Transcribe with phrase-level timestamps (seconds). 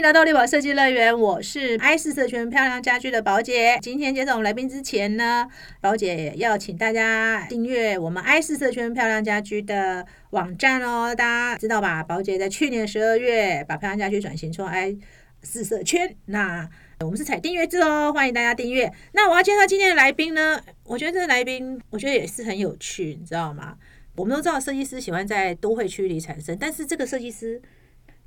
[0.00, 3.78] 迎来到丽宝设计乐园，我是爱思社群漂亮家居的宝姐。
[3.82, 5.46] 今天介绍我们来宾之前呢，
[5.78, 11.14] 宝姐要请大家订阅我们爱思社群漂亮家居的网站哦。
[11.14, 12.02] 大家知道吧？
[12.02, 14.96] 宝姐在去年十二月把漂亮家居转型成爱
[15.42, 16.66] 四社圈，那
[17.00, 18.90] 我们是采订阅制哦，欢迎大家订阅。
[19.12, 23.76] 那我要介绍今天的来宾呢，我觉得这个来宾我觉得也是很有趣，你知道吗？
[24.16, 27.60] 我们都知道设计师喜欢在都会区里产生，但是这个设计师。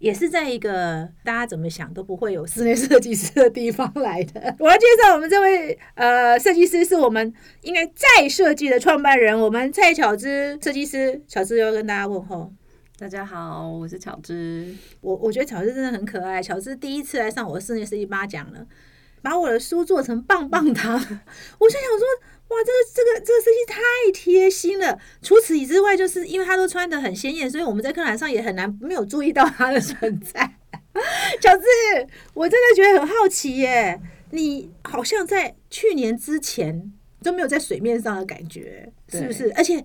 [0.04, 4.54] 也是在一个大家怎么想都不会有室内 设计师的地方来的。
[4.60, 11.22] 我要介绍我们这位呃设计师，是我们应该再设计的创办人，我们蔡巧芝设计师。
[11.26, 12.52] 巧芝要跟大家问候，
[13.00, 14.76] 大家好，我是巧芝。
[15.00, 16.44] 我我觉得巧芝真的很可爱。
[16.44, 18.68] 巧芝第一次来上我的室内设计八讲了，
[19.22, 22.33] 把我的书做成棒棒糖， 我就想说。
[22.54, 23.82] 哇，这个这个这个设计太
[24.14, 25.00] 贴心了。
[25.22, 30.54] 除此之外，就是因为他都穿的很鲜艳，所以我们在课堂上也很难没有注意到他的存在。
[31.42, 31.66] 乔治，
[32.36, 39.52] 我真的觉得很好奇耶，你好像在去年之前都没有在水面上的感觉，是不是？
[39.56, 39.84] 而且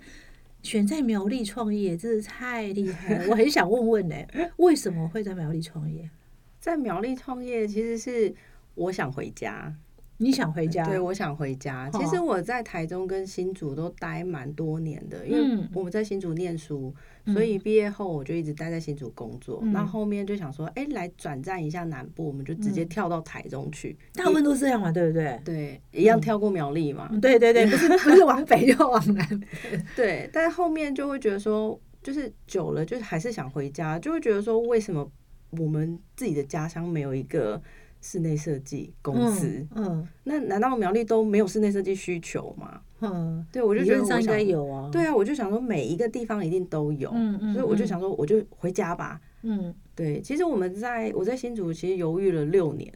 [0.62, 3.24] 选在苗栗创业，真的太厉害了。
[3.30, 4.16] 我很想问问呢，
[4.56, 6.10] 为什么会在苗栗创业？
[6.60, 8.34] 在苗栗创业，其实是
[8.74, 9.72] 我想回家。
[10.20, 10.84] 你想回家？
[10.84, 11.88] 对，我想回家。
[11.90, 16.92] 其实我在台中跟新竹都待蛮多年的，因为我们在新竹念书，
[17.26, 19.62] 所以毕业后我就一直待在新竹工作。
[19.66, 23.96] 那后面就想说，哎，来转战一下南部，我们就直接跳到台中去。
[24.14, 25.40] 大部分都是这样嘛，对不对？
[25.44, 27.08] 对，一样跳过苗栗嘛。
[27.22, 29.40] 对对对，不是不是往北就往南。
[29.94, 35.08] 对，但是后面就会觉得说，就是久了，就还是想回家，就会觉得说，为什么
[35.50, 37.62] 我们自己的家乡没有一个？
[38.00, 42.80] 室内设计公司，嗯，那难道苗栗都没有室内设计需求吗？
[43.00, 44.88] 嗯，对，我就觉得应该有啊。
[44.92, 49.20] 对啊，我就想说每一个地方一定都有，嗯嗯，所以我就想说我就回家吧。
[49.42, 52.92] 嗯，对，其实我们在我在新竹其实犹豫了六年。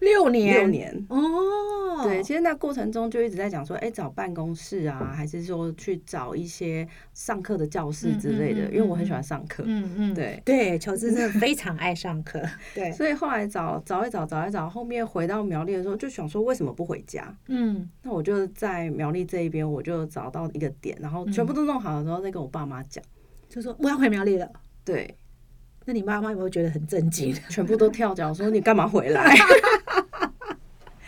[0.00, 1.06] 六年，六年。
[1.08, 10.42] 哦，对，其实那过程中就一直在讲说，哎，找办公室啊，还是说去找一些上课的教室之类的，因为我很喜欢上课，嗯嗯，对。
[10.44, 12.42] 对，乔治真的非常爱上课，
[12.74, 17.34] 对，所以后来找找一找，找一找，后面回到苗栗的时候，就想说为什么不回家？
[17.48, 23.02] 嗯，那我就在苗栗这一边，我就找到一个点，然后全部都弄好了之后，再跟我爸妈讲，
[23.48, 24.50] 就说我要回苗栗了。
[24.84, 25.16] 对，
[25.84, 27.34] 那你妈妈有没有觉得很震惊？
[27.50, 29.34] 全部都跳脚说你干嘛回来？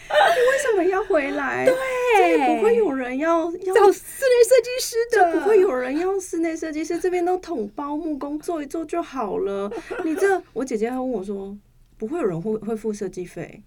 [0.09, 9.71] 为什么要回来，对，不会有人要要找室内设计师的，不会有人要室内设计师，这边都统包木工做一做就好了。
[10.05, 11.57] 你这，我姐姐还问我说，
[11.97, 13.63] 不会有人会会付设计费？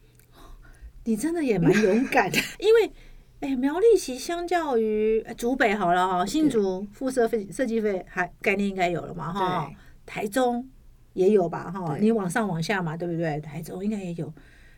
[1.06, 2.92] 你真的也蛮勇敢的， 因为
[3.40, 9.72] 哎，苗栗其相较于竹北好了哈，新竹付设费设计费还概念应该有了嘛哈，
[10.06, 10.68] 台中
[11.14, 13.40] 也有吧哈，你往上往下嘛，对不对？
[13.40, 14.34] 台中应该也有，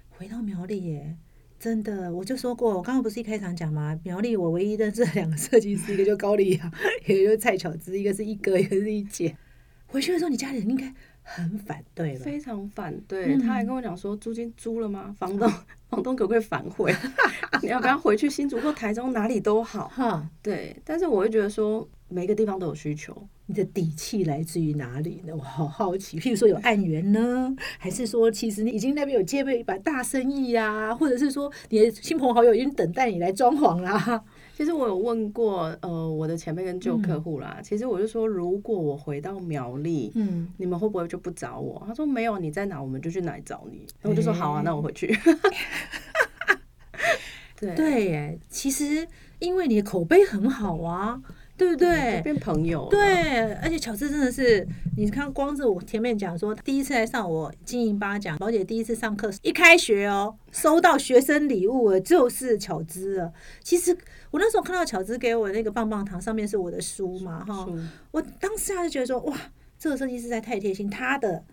[0.10, 1.16] 回到苗栗耶。
[1.60, 4.00] 真的，我就说过，我刚刚不是一开场讲吗？
[4.04, 6.72] 苗栗我唯一认识两个设计师，一个叫高丽雅，
[7.06, 9.38] 一个就蔡巧芝，一个是一哥，一个是一姐。
[9.86, 12.22] 回去的时候，你家里人应该很反对吧？
[12.24, 15.16] 非常反对，他还跟我讲说，租金租了吗？
[15.20, 15.48] 房东，
[15.90, 16.92] 房东可不可以反悔？
[17.62, 19.88] 你要不要回去新竹或台中哪里都好。
[19.90, 23.28] 哈，对，但是我会觉得说，每个地方都有需求。
[23.52, 25.36] 你的底气来自于哪里呢？
[25.36, 26.18] 我好好奇。
[26.18, 30.96] 譬如说有案源呢，还是说其实你已经那边有接备一把大生意呀？
[30.96, 34.24] 或者是说你的亲朋好友已经等待你来装潢啦？
[34.56, 37.60] 其实我有问过呃我的前辈跟旧客户啦。
[37.62, 41.84] 其实我就说，如果我回到苗栗，嗯，你们会不会就不找我？
[41.86, 43.86] 他说没有，你在哪我们就去哪里找你。
[44.02, 45.14] 然后我就说好啊，那我回去。
[47.60, 49.06] 对对，其实
[49.40, 51.22] 因为你的口碑很好啊。
[51.62, 52.20] 对不对？
[52.24, 52.88] 变朋友。
[52.90, 54.68] 对，而且巧思真的是，
[54.98, 63.32] 你看，光是我前面讲说，第一次来上我经营八讲，宝姐第一次上课，一开学哦，收到学生礼物就是巧姿了。
[63.62, 63.96] 其实
[64.32, 67.68] 我那时候看到巧姿给我那个棒棒糖，上面是我的书嘛，哈，
[68.10, 69.38] 我当时就觉得说，哇，
[69.78, 71.44] 这个设计师在太贴心，他的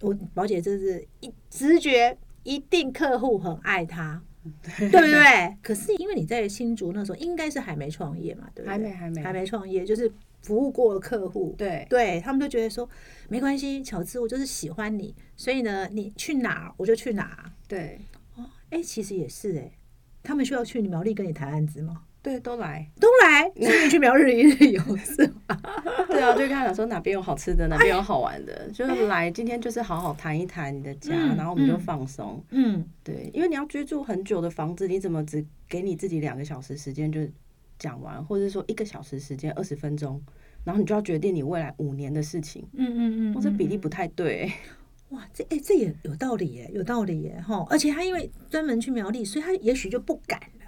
[0.00, 4.20] 我宝姐真是一直觉，一定客户很爱他。
[4.66, 5.56] 对不对？
[5.62, 8.72] 可是因为你在新竹那时候应该是还没创业嘛，对不对？
[8.72, 10.10] 还没，还没，还没创业，就是
[10.40, 11.54] 服务过客户。
[11.56, 12.88] 对，对他们都觉得说
[13.28, 17.52] 没关系，乔治我就是喜欢你，所以呢，你去哪我就去哪。
[17.68, 18.00] 对，
[18.36, 19.70] 哦，哎，其实也是哎，
[20.22, 22.02] 他们需要去苗栗跟你谈案子吗？
[22.22, 25.60] 对，都来，都来，所以去苗日一日游是吗？
[26.08, 32.40] 对啊，就跟他讲说哪边有好吃的，哪边有好玩的，就是来今天就是好好谈一谈你的家，然后我们就放松。
[32.50, 37.20] 嗯，对，因为你要居住很久的房子，你怎么只给你自己两个小时时间就
[37.76, 40.22] 讲完，或者说一个小时时间二十分钟，
[40.62, 42.64] 然后你就要决定你未来五年的事情。
[42.74, 44.48] 嗯嗯嗯，我这比例不太对。
[45.08, 47.66] 哇，这 哎，这也有道理耶，有道理耶，哈！
[47.68, 50.61] 而且他因为专门去苗栗，所以他也许就不敢了。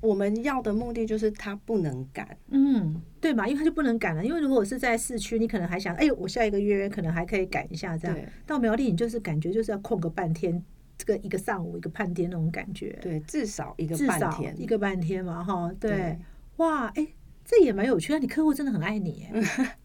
[0.00, 3.46] 我们要的目的就是他不能赶，嗯，对嘛？
[3.46, 4.24] 因为他就不能赶了。
[4.24, 8.16] 因为如果是在市区，你可能还想，哎呦，我下一个月可能还可以赶一下这样。
[8.46, 10.62] 到苗栗，你就是感觉就是要空个半天，
[10.98, 12.98] 这个一个上午一个半天那种感觉。
[13.00, 15.72] 对，至少一个至少一个半天嘛，哈。
[15.80, 16.18] 对，
[16.56, 17.06] 哇，哎，
[17.44, 18.18] 这也蛮有趣啊。
[18.18, 19.26] 你客户真的很爱你，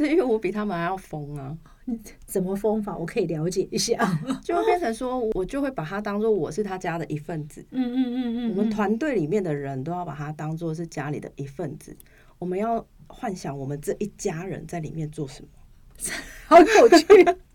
[0.00, 1.54] 对，因为我比他们还要疯啊。
[2.24, 2.96] 怎么疯法？
[2.96, 3.98] 我可以了解一下，
[4.42, 7.62] 就会变成说，我就会把他当做我是他家的一份子。
[7.70, 11.94] 嗯嗯嗯嗯，我们团队里面的人都要把他当做是家里的一份子。
[12.38, 15.48] 我们要幻想我们这一家人在里面做什么，
[16.48, 17.06] 好有趣。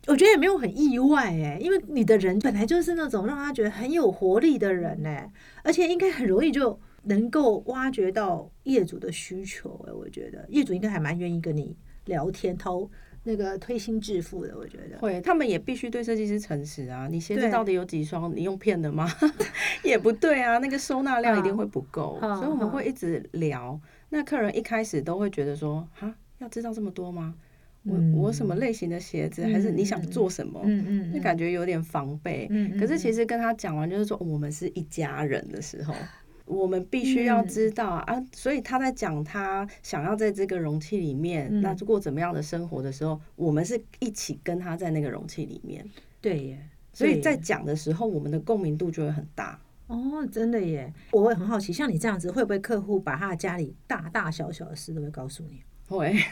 [0.08, 5.32] 我觉得也没有很意外哎，因为你的人本来就是那种让他觉得很有活力的人哎，
[5.64, 9.92] 而且应该很容易就能够挖掘到业主的需求哎。
[9.92, 12.90] 我觉得业主应该还蛮愿意跟你聊天偷。
[13.28, 17.08] 那个推心置腹的，我觉得会，他们也必须对设计师诚实啊。
[17.10, 18.32] 你鞋子到底有几双？
[18.36, 19.12] 你用骗的吗？
[19.84, 23.82] 也不对啊，那个收纳量一定会不够，所以我们会一直聊。
[24.10, 27.34] 那客人一开始都会觉得说：“哈，要知道这么多吗？
[27.82, 29.44] 我我什么类型的鞋子？
[29.46, 32.46] 还是你想做什么？”嗯嗯，就感觉有点防备。
[32.52, 35.96] 嗯可是其实跟他讲完，就是说我们是一家人的时候。
[36.46, 45.84] 我们必须要知道啊，所以他在讲他想要在这个容器里面，那过怎么样的生活的时候，我们是一起跟他在那个容器里面。
[46.22, 49.60] 对耶，所以在讲的时候，我们的共鸣度就会很大。
[49.88, 55.62] 哦，真的耶，我会很好奇，像你这样子，会不会客户把他的家里大大小小的事都会告诉你？
[55.88, 56.16] 会。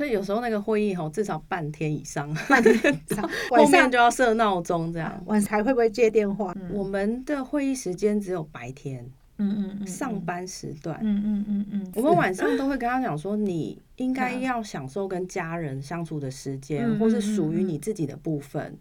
[0.00, 5.22] 所以有时候那个会议哈，至少半天以上，半天以上， 后面就要设闹钟这样。
[5.26, 6.54] 晚上会不会接电话？
[6.72, 9.06] 我们的会议时间只有白天。
[9.40, 18.76] 嗯嗯上班时段，嗯嗯嗯嗯，我们晚上都会跟他讲说，你应该 要享受跟家人相处的时间，或是属于你自己的部分。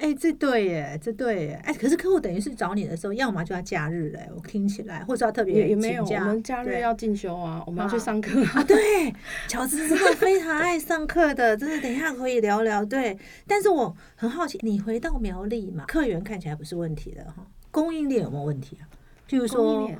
[0.00, 1.60] 哎，这对耶，这对耶。
[1.64, 8.64] 哎，可是客户等于是找你的时候，要么就要假日嘞，我听起来，或者要特别也没有，我们假日要进修啊，我们要去上课 啊。
[8.64, 9.12] 对，
[9.48, 12.84] 乔治真的非常爱上课的，真的，等一下可以聊聊。
[12.84, 13.16] 对，
[13.46, 18.88] 但是我很好奇，你回到苗栗嘛，客源看起来不是问题的哈，供应链有没有问题啊？
[19.28, 19.90] 譬如说，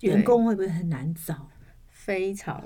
[0.00, 1.48] 员工会不会很难找？
[1.90, 2.62] 非常。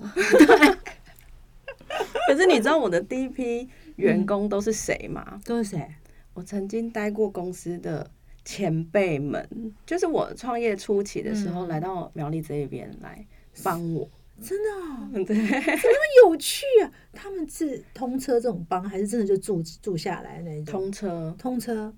[2.26, 5.40] 可是你知道我的第一批员工都是谁吗？
[5.44, 5.88] 都是谁？
[6.34, 8.08] 我曾经待过公司的
[8.44, 9.48] 前辈们，
[9.84, 13.26] 就是我创业初期的时候来到苗栗这一边来
[13.64, 14.08] 帮我。
[14.40, 15.24] 真的？
[15.24, 16.90] 对，怎么有趣啊？
[17.12, 20.66] 他们是通车这种帮，还是真的就住住下来那种？
[20.66, 21.92] 通车，通车。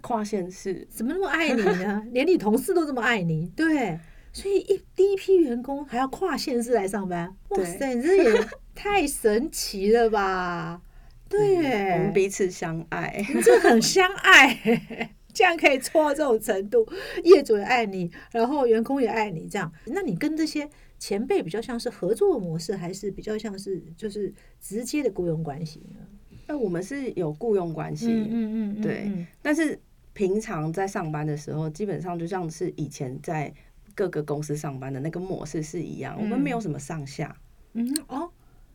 [0.00, 0.86] 跨县市。
[0.90, 2.06] 怎么那么爱你呢？
[2.12, 3.98] 连你同事都这么爱你，对，
[4.32, 10.80] 所以一第一批员工还要跨县市来上班，哇塞，你这也 太神奇了吧？
[11.28, 14.56] 对，我们彼此相爱，这很相爱，
[15.34, 16.86] 这样可以做到这种程度，
[17.24, 20.68] 业主也爱你，然后员工也爱你，这样，那你跟这些
[21.00, 26.00] 前辈比较像是合作模式，还是比较像是就是直接的雇佣关系呢？
[26.46, 29.78] 那我们是有雇佣关系，嗯嗯嗯，对，但是。
[30.16, 33.52] 平常在上班的时候，基本上就像是以前在
[33.94, 36.16] 各个公司上班的那个模式是一样。
[36.18, 37.36] 我们没有什么上下，
[37.74, 38.26] 嗯哦，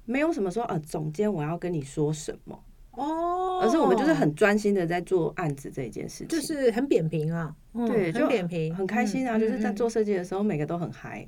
[0.05, 7.55] 没有什么说呃，总监我要跟你说什么哦，而是我们就是很专心的在做案子这一件事情，就是很扁平啊，
[7.87, 11.27] 对，很扁平，很开心啊，就是在做设计的时候，每个都很嗨。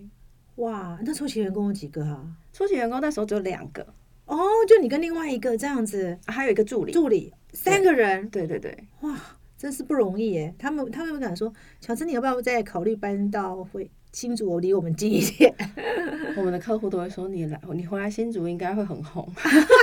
[0.57, 2.23] 哇，那初期员工有几个啊？
[2.51, 3.83] 初期员工那时候只有两个，
[4.25, 4.37] 哦，
[4.67, 9.19] 就你跟另外一个这样子，还有一个助理，助理三个人，对对对，哇。
[9.55, 10.53] 真是不容易耶！
[10.59, 15.55] 他们他们敢说，乔治，你要不要再考虑搬到会新竹，离我们近一点？
[16.35, 19.25] 我们的客户都会说，你来，你回来新竹应该会很红。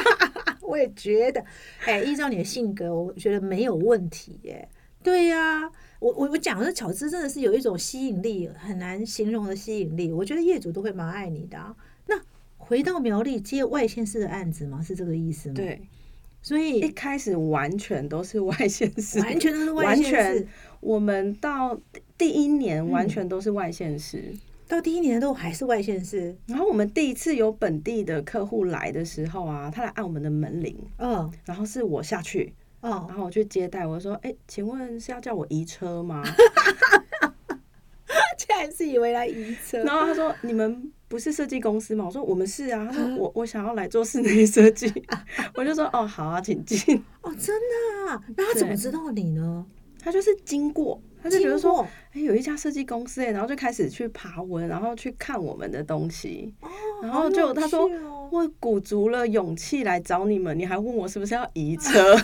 [0.60, 1.42] 我也觉得，
[1.86, 4.68] 哎，依照你的性格，我觉得没有问题耶。
[5.02, 5.62] 对呀，
[5.98, 10.12] 我我我讲的乔治真的是有一种吸引力，很难形容的吸引力。
[10.12, 11.56] 我觉得业主都会蛮爱你的。
[11.56, 11.89] 那
[12.70, 14.80] 回到苗栗接外县市的案子吗？
[14.80, 15.56] 是这个意思吗？
[15.56, 15.82] 对。
[16.40, 20.46] 所以一开始完全都是外线市，完全都是外线市。
[20.78, 21.76] 我们到
[22.16, 24.32] 第一年完全都是外线市，
[24.68, 26.36] 到第一年都还是外线市。
[26.46, 36.22] 然后我们第一次有本地的客户来的时候啊，他来按我们的门铃，嗯，然后是我下去，嗯，然后我去接待，我说：“哎，请问是要叫我移车吗？”
[38.38, 42.04] 竟然是以为来移车，然后他说：“你们。”不是设计公司吗？
[42.06, 42.86] 我说我们是啊。
[42.86, 44.86] 他说我我想要来做室内设计，
[45.56, 46.78] 我就说哦好啊，请进。
[47.22, 47.58] 哦，真
[48.06, 48.12] 的？
[48.12, 48.22] 啊？
[48.36, 49.66] 那他怎么知道你呢？
[49.98, 56.54] 他就是经过，他就觉得说，哎，有一家设计公司哎，然后就开始去爬文，然后去看我们的东西。
[56.60, 56.70] 哦，
[57.02, 57.90] 然后就他说
[58.30, 62.16] 我鼓足了勇气来找你们，你还问我是不是要移车？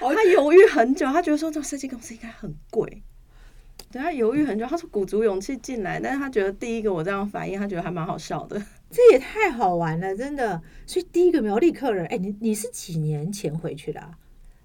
[0.00, 3.02] 他犹豫很久，他觉得说这种设计公司应该很贵。
[3.90, 8.62] 对他犹豫很久，他说鼓足勇气进来，但是他觉得第一个我这样反应，他觉得还蛮好笑的。
[8.90, 10.60] 这也太好玩了，真的。
[10.86, 14.10] 所以第一个苗栗客人，哎，你你是几年前回去的？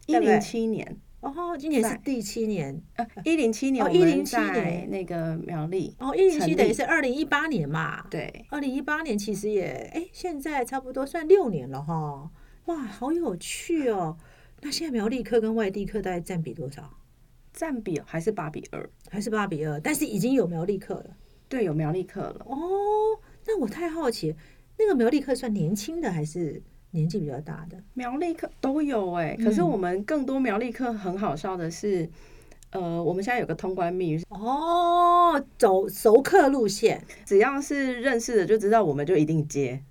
[0.08, 0.98] 一零七年。
[1.22, 2.82] 哦，今年是第七年。
[2.98, 5.96] 呃，一零七年，一零七年那个苗栗。
[6.00, 8.06] 哦，一零七等于是二零一八年嘛。
[8.10, 8.46] 对。
[8.50, 12.30] 二零一八年其实也，哎，现在差不多算六年了哈。
[12.66, 14.18] 哇，好有趣哦。
[14.62, 16.90] 那现在苗栗客跟外地客大概占比多少？
[17.54, 19.80] 占比还是八比二，还是八比二？
[19.80, 21.16] 但是已经有苗栗客了。
[21.48, 22.46] 对，有苗栗客了。
[22.50, 22.58] 哦，
[23.46, 24.36] 那我太好奇，
[24.78, 27.78] 那个苗栗客算年轻的还是年纪比较大的？
[27.94, 32.10] 苗栗客都有哎，可是我们更多苗栗客很好笑的是，
[32.72, 39.84] 呃，我们现在有个通关密语哦，走熟客路线，只要是认识的就知道，我们就一定接。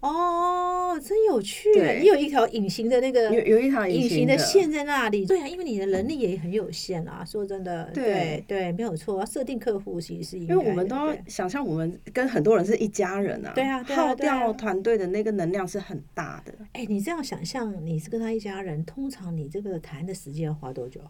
[0.00, 1.68] 哦，真有趣！
[2.00, 5.26] 你有一条隐形的那个，有有一条隐形的线在那里。
[5.26, 7.24] 对啊，因为你的能力也很有限啊。
[7.24, 9.24] 说真的，对对，没有错。
[9.26, 13.52] 设定客户其实是因为我们都要想象，我们跟很多人是一家人啊。
[13.54, 16.54] 对啊，耗掉团队的那个能量是很大的。
[16.72, 21.00] 哎，你这样想象，你是跟他一家人，通常你这个谈的时间要花多久？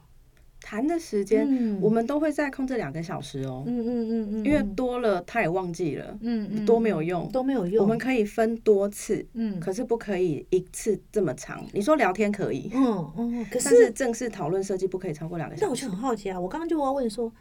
[0.61, 3.63] 谈的时间，我们都会在控制两个小时哦。
[3.67, 7.83] 嗯嗯嗯嗯，因为多了他也忘记了，嗯嗯，多没有用，都没有用。
[7.83, 11.65] 我们可以分多次，嗯，可是不可以一次这么长。
[11.73, 15.65] 你说聊天可以，嗯嗯，可是正式讨论设计不可以超过两个小时。
[15.65, 17.33] 那我就很好奇啊，我刚刚就要问说，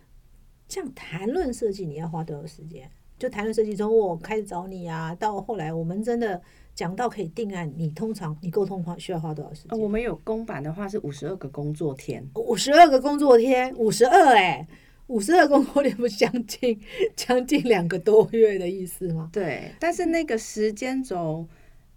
[0.68, 2.90] 这样谈论设计你要花多少时间？
[3.18, 6.42] 就谈论设计从我开始找你啊，到后来我们真的。
[6.78, 9.80] 讲到可以定案，你通常你沟通花需要花多少时间？
[9.80, 14.68] 我们有公版的话是五十二个工作天，五十二个工作天，五十二哎，
[15.08, 16.80] 五十二工作天不将近
[17.16, 19.28] 将近两个多月的意思吗？
[19.34, 21.48] 对，但是那个时间轴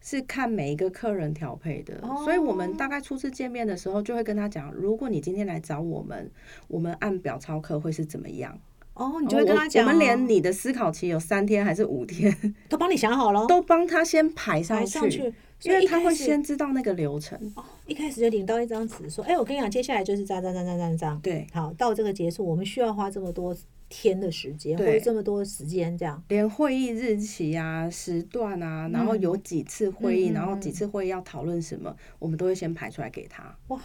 [0.01, 6.31] 是看每一个客人调配的，所以我们大概初次见面的时候就会跟他讲，如果你今天来找我们，
[6.69, 8.59] 我们按表操课会是怎么样。
[9.01, 12.31] 哦，你就会跟他讲，我们连你的思考期有三天还是五天，
[12.69, 17.51] 都帮你想好了，都帮他先排上去，因为他会先知道那个流程。
[17.57, 23.57] 哦，一开始就领到一张纸，说：“哎，我跟你讲，接下来就是这样、这样、这样、这样、这样。”对，好，到这个结束，我们需要花这么多
[23.89, 26.23] 天的时间，或者这么多时间，这样。
[26.29, 33.57] 连会议日期啊、时段啊，然后有几次会议，然后几次会议要讨论什么，我们都会先排出来给他。
[33.69, 33.81] 哇，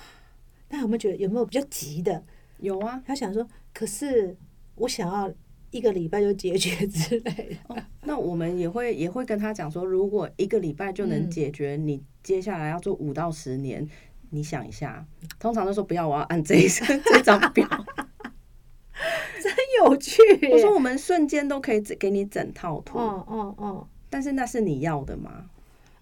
[0.68, 2.22] 那有没有觉得有没有比较急的？
[2.60, 4.36] 有啊，他想说，可是。
[4.76, 5.32] 我想要
[5.72, 13.88] 一个礼拜就解决之类的，那我们也会也会跟他讲说，如果一个礼拜就能解决，你接下来要做五到十年，
[14.30, 15.06] 你想一下，
[15.40, 16.68] 通常都说不要，我要按这一
[17.06, 17.68] 这张表，
[19.42, 19.54] 真
[19.84, 20.22] 有趣。
[20.52, 25.50] 我说我们瞬间都可以给你整套图，哦哦哦，但是那是你要的吗？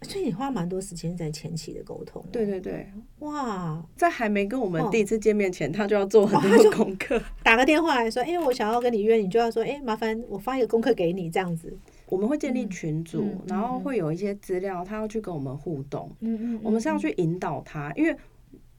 [0.04, 2.24] 所以你花蛮多时间在前期的沟通。
[2.32, 2.88] 对对对，
[3.20, 11.76] 哇，在还没跟我们第一次见面前，他就要做很多功课， 打个电话来说，哎，我想要跟你约，你就要说，哎，麻烦我发一个功课给你，这样子。
[12.08, 16.12] 我们会建立群组，然后会有一些资料，他要去跟我们互动。
[16.20, 18.16] 嗯嗯，我们是要去引导他，因为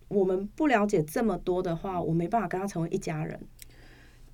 [0.07, 3.41] 我们不了解这么多的话，我没办法跟他成为一家人。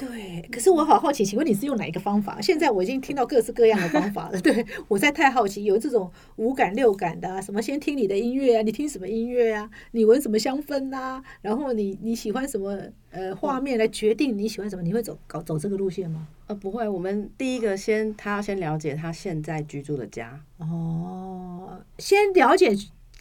[0.00, 2.40] 对，可是我好好奇，请问你是用哪一个方法？
[2.40, 4.40] 现在我已经听到各式各样的方法了。
[4.40, 9.70] 对我在太好奇，有这种五感六感的，什么先听你的音乐啊，你听什么音乐啊？
[9.90, 11.22] 你闻什么香氛啊？
[11.42, 12.78] 然后你你喜欢什么
[13.10, 14.80] 呃画面来决定你喜欢什么？
[14.82, 16.26] 你会走搞走这个路线吗？
[16.46, 16.88] 呃，不会。
[16.88, 20.40] 我们第一个先，他要先了解他现在居住的家。
[20.56, 22.74] 哦，先了解。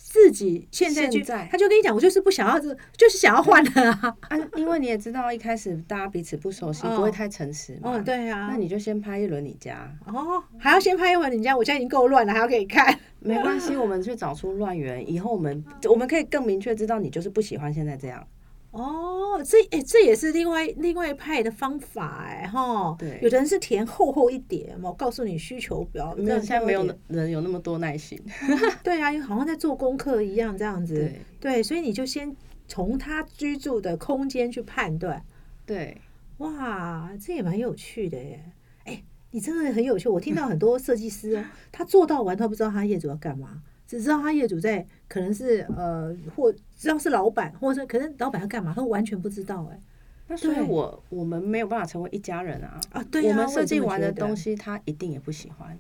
[0.10, 4.18] 自己现在就，他就跟你讲，我就是不想要这，就是想要换的啊。
[4.22, 7.92] 啊，因为你也知道，一开始大家彼此不熟悉，不会太诚实嘛。
[7.92, 8.48] 哦，对啊。
[8.50, 9.96] 那你就先拍一轮你家。
[10.08, 12.98] 哦，还要先拍一轮你家，我家已经够乱了，还要给你看。
[13.20, 18.26] 没关系，我们去找出乱源，以后我们我们可以更明确知道你就是不喜欢现在这样。
[18.72, 22.96] 哦，这哎，这也是另外另外一派的方法哎哈。
[23.00, 26.14] 对，有的人是填厚厚一点我告诉你需求表。
[26.16, 28.22] 没有，现在没有人有那么多耐心。
[28.84, 31.12] 对啊，好像在做功课一样这样子。
[31.40, 32.36] 对，所以你就先
[32.68, 35.24] 从他居住的空间去判断。
[35.66, 36.00] 对，
[36.38, 38.44] 哇，这也蛮有趣的耶。
[38.84, 40.08] 哎，你真的很有趣。
[40.08, 43.64] 我听到很多设计师，他做到完，他不知道他业主要干嘛。
[43.90, 49.80] 只知道他业主在，可能是呃，或知道是老板，或者可能老板要干嘛，他完全不知道哎。
[50.28, 53.04] 那所以我我们没有办法成为一家人啊啊！
[53.10, 55.76] 对我们设计完的东西，他一定也不喜欢，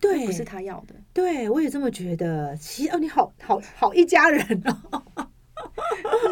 [0.00, 0.94] 对，不是他要的。
[1.12, 2.56] 对我也这么觉得。
[2.56, 5.28] 其实哦，你好好好一家人哦，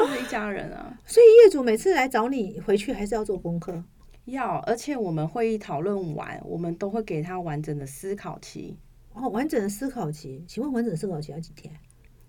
[0.08, 0.98] 是一家人啊。
[1.04, 3.84] 所以业主每次来找你回去，还是要做功课。
[4.24, 8.78] 要，而且我们会议讨论完，我们都会给他完整的思考期。
[9.20, 11.74] 哦，完整的思考期，请问完整的思考期要几天？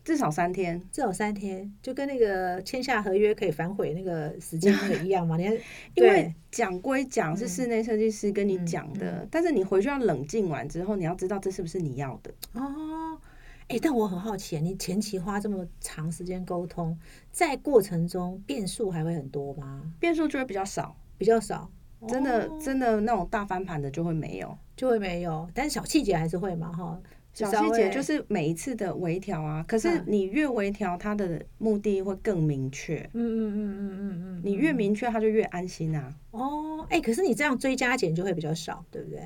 [0.03, 5.37] 至少三天，至少三天，就跟那个签下合约可以反悔那个时间那个一样嘛？
[5.37, 5.53] 你看，
[5.93, 13.19] 因为讲归讲是室内设计师跟你讲的，但是你回去要冷静完之后，你要知道这是不是你要的哦。
[13.67, 16.97] 哎，但我很好奇，你前期花这么长时间沟通，
[17.31, 19.83] 在过程中变数还会很多吗？
[19.99, 21.69] 变数就会比较少，比较少，
[22.07, 26.97] 真的真的那种大翻盘的就会没有，就会没有，但是小细节还是会嘛，哈。
[27.33, 32.97] 小细节就是每一次的微调啊，可是你越微调，它的目的会更明确。
[33.13, 36.13] 嗯嗯嗯嗯嗯嗯，你越明确，他就越安心啊。
[36.31, 39.19] 哦，哎，可是你这样追加减就会比较少，对不对？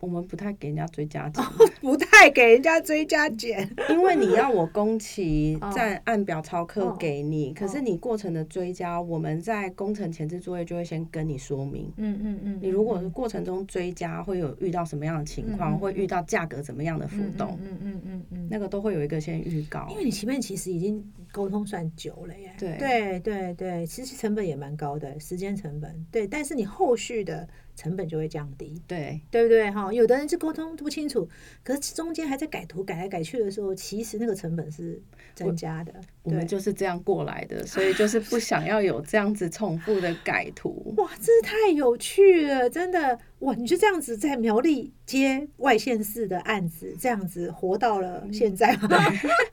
[0.00, 1.44] 我们不太给人家追加减，
[1.80, 11.92] 不太给人家追加减，因为你要我工期在按表操课给你，可是你过程的追加，我们在工程前置作业就会先跟你说明。
[11.96, 19.86] 嗯嗯嗯，你如果是过程中追加，会有遇到什么样的情况，会遇到价格怎么样的浮动，嗯嗯嗯嗯，那个都会有一个先预告。
[19.90, 22.76] 因为你前面其实已经沟通算久了耶，对。
[22.78, 27.48] 对对对，其实成本也蛮高的，时间成本，对，但是你后续的。
[27.78, 29.92] 成本就会降低，对对不对哈？
[29.92, 31.28] 有的人是沟通不清楚，
[31.62, 35.00] 可是中间还在改图改来改去的时候，其实那个成本是
[35.36, 35.94] 增加的。
[36.24, 40.92] 我们就是这样过来的，所以就是不想要有这样子重复的改图。
[40.96, 43.54] 哇，这是太有趣了，真的哇！
[43.54, 48.76] 你就这样子在苗栗接外县市的案子，这样子活到了现在，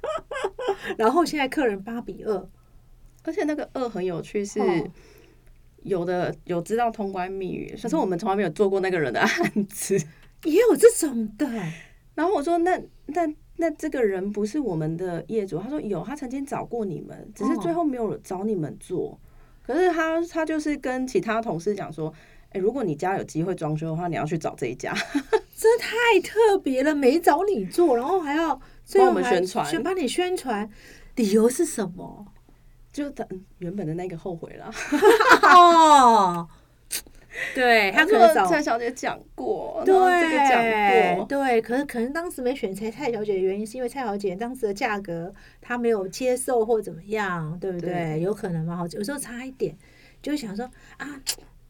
[0.97, 2.49] 然后现在客人八比二，
[3.21, 4.59] 而且那个二很有趣是。
[5.85, 9.29] 有的有知道通关密语，可是我们从来没有做过那个人的案
[9.67, 9.95] 子，
[10.43, 11.47] 也有这种的。
[12.15, 13.21] 然后我说：“那那
[13.57, 19.19] 那这个人不是我们的业主？”他说：“有，他曾经找过你们，只是最后没有找你们做。
[19.61, 22.11] 可是他他就是跟其他同事讲说
[22.51, 24.93] ：‘哎，如果你家有机会装修的话，你要去找这一家。
[25.55, 28.59] ’这太特别了，没找你做，然后还要
[28.95, 30.69] 帮我们宣传，先帮你宣传，
[31.15, 32.27] 理由是什么？”
[32.95, 33.27] 就他
[33.57, 34.71] 原本的那个后悔了
[35.43, 36.47] 哦，
[37.53, 39.93] 对 他可能蔡小姐讲过，对
[40.47, 48.21] 讲过，对，可是可能当时没选蔡蔡小姐的原因，是因为蔡小姐当时的价格她没有接受或怎么样，对不对？
[48.21, 48.87] 有可能嘛？
[48.93, 49.75] 有时候差一点，
[50.21, 50.63] 就想说
[50.95, 51.21] 啊，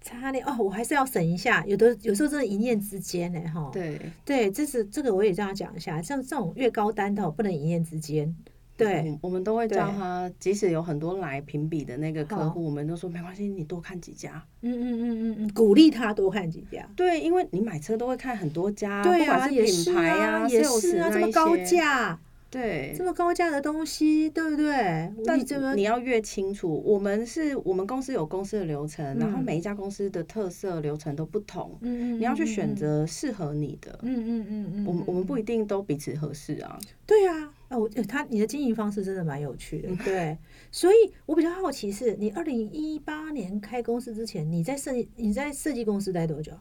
[0.02, 1.66] 差点哦，我还是要省一下。
[1.66, 8.36] 有的有时候真的，一念之间呢，哈，对对，这是这个我也这样讲一下，像这种越高单的，不能一念之间。
[8.78, 14.44] 对，我们都会叫他，即使有很多来评比的那个客户，我们都说没关系，你多看几家。
[14.62, 16.88] 嗯嗯嗯嗯嗯，鼓励他多看几家。
[16.96, 22.20] 对，因为你买车都会看很多家，不管是品牌啊，也是啊，这么高价。
[22.52, 25.12] 对，这么高价的东西，对不对？
[25.26, 25.38] 但
[25.76, 36.80] 你要越清楚，我们是我们公司有公司的流程，然后每一家公司的特色流程都不同，你要去选择适合你的，嗯嗯嗯嗯，我们我们不一定都彼此合适啊。
[37.06, 40.38] 对啊，哦，他你的经营方式真的蛮有趣的，对。
[40.72, 46.54] 所以我比较好奇是，你二零一八年开公司之前，你在设计你在设计公司待多久？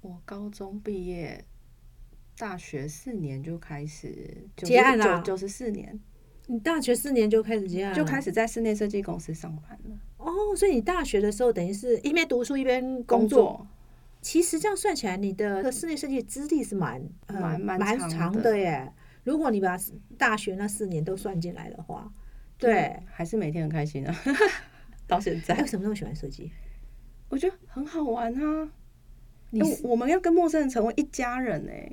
[0.00, 1.44] 我高中毕业。
[2.36, 6.00] 大学四年就开始结案了，九十四年，
[6.48, 9.96] 你大学四年就开始结案，就开始在室内设计公司上班了。
[10.16, 13.64] 哦，所以你大学的时候等于是一边读书一边工作。
[14.20, 18.92] 其实这样算起来，你的室内设计资历是蛮蛮蛮长的耶。
[19.24, 19.76] 如果你把
[20.16, 22.12] 大学那四年都算进来的话，
[22.58, 24.14] 对，还是每天很开心啊。
[25.08, 26.52] 到现在，为什么那么喜欢设计？
[27.28, 28.70] 我觉得很好玩啊。
[29.50, 31.92] 你我们要跟陌生人成为一家人哎。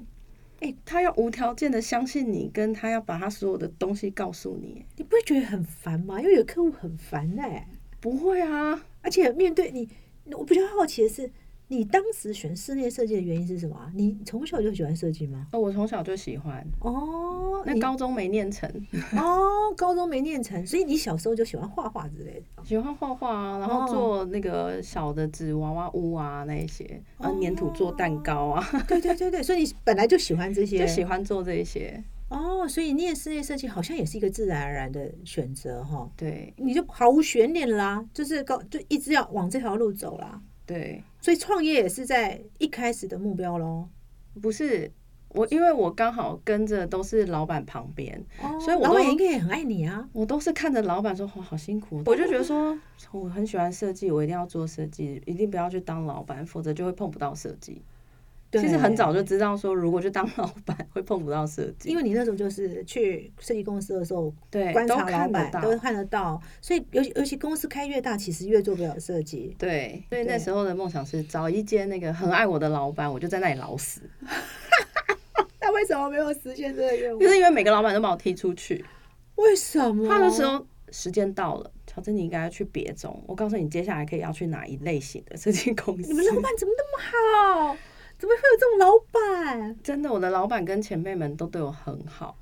[0.59, 6.21] 哎，他要无条件的相信你，跟他要把他所有的东西告诉你，你不会觉得很烦吗？
[6.21, 7.67] 因为有客户很烦哎，
[7.99, 9.89] 不会啊，而且面对你，
[10.25, 11.31] 我比较好奇的是。
[11.71, 13.89] 你当时选室内设计的原因是什么？
[13.95, 15.47] 你从小就喜欢设计吗？
[15.53, 16.61] 哦，我从小就喜欢。
[16.81, 18.69] 哦，那高中没念成。
[19.15, 22.65] 哦，高中没念成，所以你小时候就喜欢画画之类的。
[22.65, 28.61] 喜欢画画啊，然后做那个小的纸娃娃屋啊，那一些，啊，粘土做蛋糕啊。
[28.85, 32.03] 对对对对，所以你本来就喜欢这些，就喜欢做这些。
[32.27, 36.11] 哦，所以念室内设计好像也是一个自然而然的选择哈。
[36.17, 40.41] 对，你就毫无悬念啦，就是高就一直要往这条路走啦。
[40.71, 43.85] 对，所以创业也是在一开始的目标喽。
[44.41, 44.89] 不是
[45.27, 48.23] 我，因为我刚好跟着都是老板旁边，
[48.61, 50.07] 所以老板应该也很爱你啊。
[50.13, 52.77] 我都是看着老板说：“哇，好辛苦。”我就觉得说，
[53.11, 57.81] 我很喜欢设计，我一定要做设计，一定不要去当老板，否则就会碰不到设计。
[58.51, 69.55] 其实很早就知道说，如果去当老板 会碰不到设计，因为你那时候就是去设计公司的时候，对，观察老板都看得到，所以尤其尤其公司开越大，其实越做不了设计。
[69.59, 74.01] 对，所以那时候的梦想是找一间那个很爱我的老板，我就在那里老死。
[75.59, 77.19] 他会为什么没有实现这个愿望？
[77.19, 78.85] 就是因为每个老板都把我踢出去。
[79.35, 80.07] 为什么？
[80.07, 83.23] 他的时候时间到了，乔治，你应该要去别种。
[83.25, 86.07] 我告诉你，接下来可以要去哪一类型的设计公司？
[86.07, 87.77] 你们老板怎么那么好？
[88.21, 89.75] 怎么会有这种老板？
[89.81, 92.37] 真的，我的老板跟前辈们都对我很好，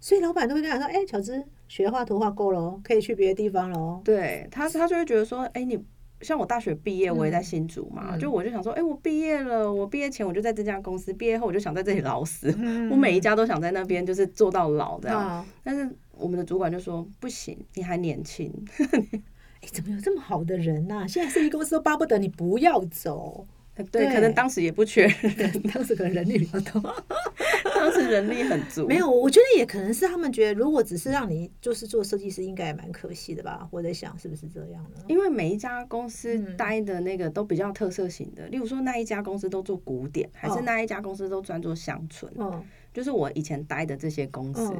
[0.00, 5.78] 所以老板都会跟他说：“哎，乔治，学画图画够了，可以去别的地方了。”对他，他就会觉得说：“哎，你。”
[6.22, 12.46] 像我大学毕业，我也在新竹嘛，就我就想说，哎，我毕业了，我毕业前我就在这家公司，毕业后我就想在这里老死，
[12.92, 15.44] 我每一家都想在那边就是做到老这样。
[15.64, 18.52] 但是我们的主管就说不行，你还年轻。
[18.78, 21.08] 哎，怎么有这么好的人呐？
[21.08, 23.44] 现在设计公司都巴不得你不要走。
[23.90, 26.94] 对，可能当时也不缺人， 当时可能人力比较多，
[27.74, 28.86] 当时人力很足。
[28.86, 33.66] 没有，我觉得也可能是他们觉得，如果只是让你就是做设计师，应该也蛮可惜的吧？
[33.70, 35.02] 我在想，是不是这样呢？
[35.08, 42.30] 因为每一家公司待的那个都比较特色型的，例如说那一家公司都做古典，还是那一家公司都专做乡村。
[42.36, 44.70] 嗯，就是我以前待的这些公司，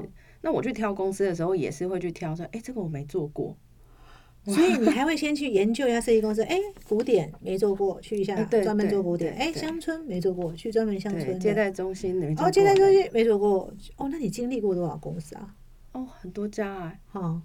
[0.43, 3.57] 那我去挑公司的时候，也是会去挑说，哎，这个我没做过。
[4.45, 9.33] 所以你还会先去研究一下设计公司，哎，古典没做过，去一下专门做古典。
[9.35, 11.39] 哎，乡村没做过，去专门乡村。
[11.39, 13.73] 接待中心没做哦，接待中心没做过。
[13.97, 15.55] 哦，那你经历过多少公司啊？
[15.93, 16.95] 哦，很多家啊。
[17.07, 17.41] 好，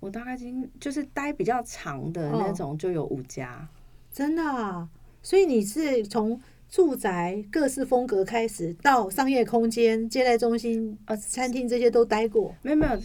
[0.00, 3.68] 我大概经就是待比较长的那种就有五家。
[4.12, 4.88] 真的啊？
[5.22, 12.52] 所以你是从住宅各式风格开始，到商业空间、接待中心、呃餐厅这些都待过？
[12.62, 12.98] 没有没有。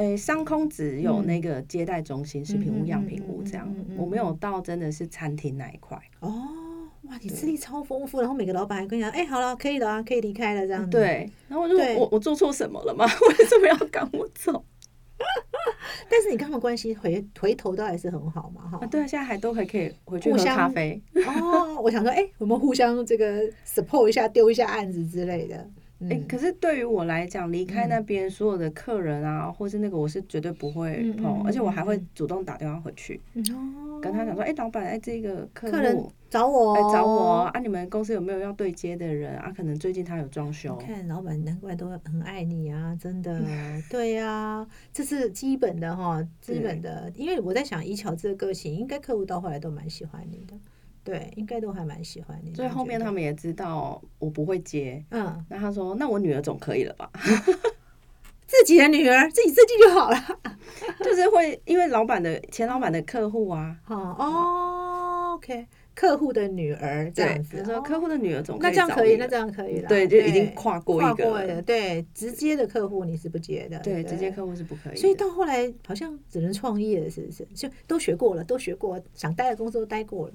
[0.00, 6.00] 诶，商空只有那个接待中心、食品屋、样品屋这样，我没有到真的是餐厅那一块。
[6.20, 6.32] 哦，
[7.02, 10.88] 哇，你资历超丰富，然后每个老板还跟你讲，哎，好了，可以了啊，可以离开了这样。
[10.88, 13.04] 对，然后我就我我做错什么了吗？
[13.28, 14.64] 为什么要赶我走？
[16.08, 18.86] 但是你跟他们关系回回头都还是很好嘛，哈。
[18.86, 20.98] 对啊，现在还都还可以回去喝咖啡。
[21.26, 25.68] 哦，我想说，哎，我们互相这个 support 一下，丢一下案子之类的。
[26.08, 33.20] 哎，可是对于我来讲，离开那边所有的客人啊，或是那个，我是绝对不会碰，而且我还会主动打电话回去，
[34.00, 39.52] 跟他讲说，哎，老板，哎，这个客人找我，来找我啊，你们公司有没有要对接的人啊？
[39.54, 40.74] 可能最近他有装修。
[40.76, 43.38] 看老板，难怪都很爱你啊，真的，
[43.90, 50.56] 对呀，这是基本的哈，基本的，因为我在想，以巧这个个性，应该客户到后来都蛮喜欢你的。
[51.02, 52.54] 对，应该都还蛮喜欢的。
[52.54, 55.02] 所以后面他们也知道我不会接。
[55.10, 57.10] 嗯，那他说：“那我女儿总可以了吧？”
[58.46, 60.16] 自己的女儿自己设计就好了。
[61.04, 63.76] 就是会因为老板的前老板的客户啊。
[63.86, 67.64] 哦，OK，客户的女儿这样子。
[67.64, 69.88] 说客户的女儿总那这样可以，那这样可以了。
[69.88, 71.62] 对，就已经跨过一个。
[71.62, 73.78] 对，直接的客户你是不接的。
[73.78, 74.96] 对，直接客户是不可以。
[74.96, 77.46] 所以到后来好像只能创业了，是不是？
[77.54, 80.34] 就都学过了，都学过，想待的公司都待过了。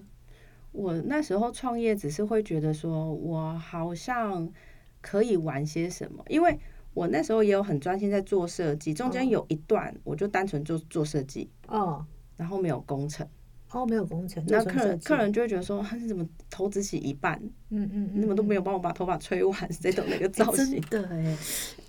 [0.76, 4.52] 我那时候创业只是会觉得说，我好像
[5.00, 6.60] 可以玩些什么，因为
[6.94, 13.26] 我那时候也有很专心在做设计，中间有一段我就单纯做做设计，哦，然后没有工程，
[13.72, 21.38] 哦，没有工程，那客人客人就会觉得说，你怎么投资起一半，嗯嗯，你们都没有帮我把头发吹完，谁懂那个造型，真的哎，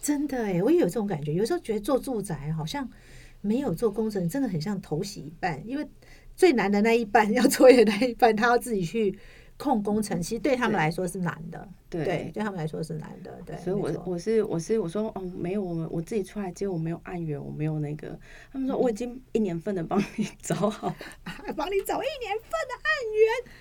[0.01, 2.89] 真的哎，我也有这种感觉，有时候觉得做住宅好像
[3.41, 5.89] 没有做工程，真的很像头洗一半，因为。
[6.37, 9.19] 最难的那一半要作业那一半，他要自己去
[9.57, 11.67] 控工程，其实对他们来说是难的。
[11.89, 13.33] 对，对他们来说是难的。
[13.47, 18.19] 对，所以我我是我是我说哦，没有我们我自己出来接，我没有案源，我没有那个。
[18.53, 20.95] 他们说我已经一年份的帮你找好，
[21.25, 23.53] 还 帮你找一年份的案源，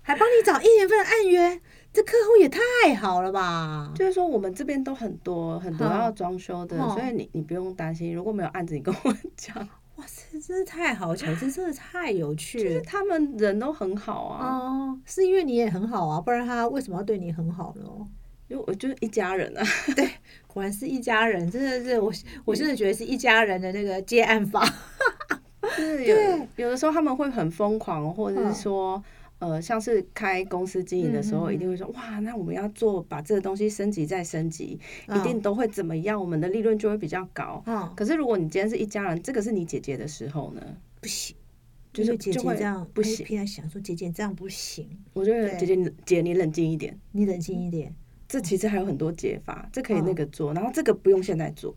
[0.00, 1.60] 还帮你找一年份的案源，
[1.92, 3.92] 这客户也太好了吧？
[3.94, 9.68] 就是说我们这边都很多很多要装修的，所以你你不用担心，如果没有案子，你跟我讲。
[10.34, 12.80] 哇塞，真是太好，巧，这真的太有趣了。
[12.82, 14.58] 他们人都很好啊。
[14.58, 17.84] 哦，是因为你也很好啊，不然他为什么要对你很好呢？
[18.48, 19.64] 因为我就是一家人啊。
[19.94, 20.10] 对，
[20.46, 22.12] 果然是一家人，真的是我，
[22.44, 24.64] 我真的觉得是一家人的那个接案法。
[25.76, 26.16] 是，有
[26.56, 29.02] 有的时候他们会很疯狂，或者是说。
[29.40, 34.78] 呃，像是开公司经营的时候，一定会说哇，那我们要做把这个东西升级再升级，
[35.14, 37.62] 一定都会怎么样，我们的利润就会比较高。
[37.66, 40.62] 嗯，可是如果你今天是一家人，这个是你姐姐的时候呢，
[41.00, 41.36] 不行，
[41.92, 43.26] 就是姐姐这样不行。
[43.26, 47.94] 平常想说姐姐这样不行，我觉得姐姐姐你冷静一点，你冷静一点，
[48.26, 51.76] 这其实还有很多解法，这可以那个做，然后这个不用现在做。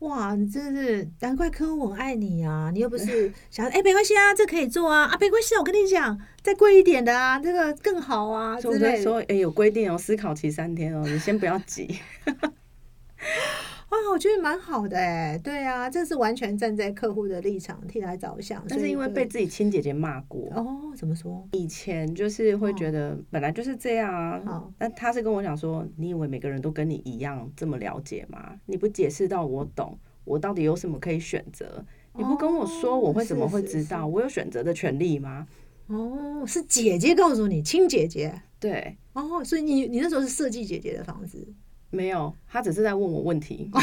[0.00, 2.70] 哇，你真是难怪客户很爱你啊！
[2.72, 11.98] 你又不是 想哎，没关系啊，这可以做啊啊，没关系，我跟你讲，再贵一点的啊，这个更好啊就在说哎，有规定哦，思考期三天哦，你先不要急。
[13.90, 18.64] 哇，我觉得蛮好的哎，对啊，这是完全站在客户的立场替他着想。
[18.68, 21.46] 但是因为被自己亲姐姐骂过哦，怎么说？
[21.52, 24.64] 以前就是会觉得本来就是这样啊。
[24.76, 28.54] 但他是跟我讲说，你以为每个人都跟你一样这么了解吗？
[28.66, 31.84] 你不解释到我懂，我到底有什么可以选择？
[32.14, 34.04] 你不跟我说，我会怎么会知道？
[34.06, 35.46] 我有选择的权利吗？
[35.86, 38.42] 哦，是姐姐告诉你，亲姐姐。
[38.58, 38.96] 对。
[39.12, 41.46] 哦，所以你你那时候是设计姐姐的房子。
[41.90, 43.70] 没有，他只是在问我问题，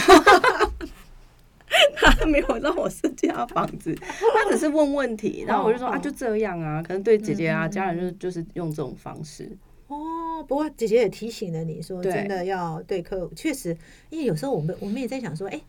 [1.96, 9.50] 他没有让我设计他房子，他只是问问题，然后我就说啊，就这样啊，可能对姐姐啊家人就是就是用这种方式。
[9.88, 13.76] 哦，不过姐姐也提醒了你说，真的要对客户，确实，
[14.10, 15.60] 因为有时候我们我们也在想说，哎。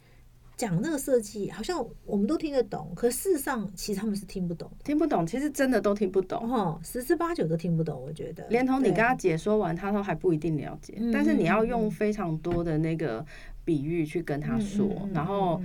[0.56, 8.46] 讲那个设计，好像我们都听得懂，可事实上其实他们是听不懂，听不懂，其实真的都听不懂，哈，十之八九都听不懂，我觉得。
[8.48, 13.24] 连同你跟他解说完，他都还不一定了解，但是你要用非常多的那个
[13.64, 15.60] 比喻去跟他说，然后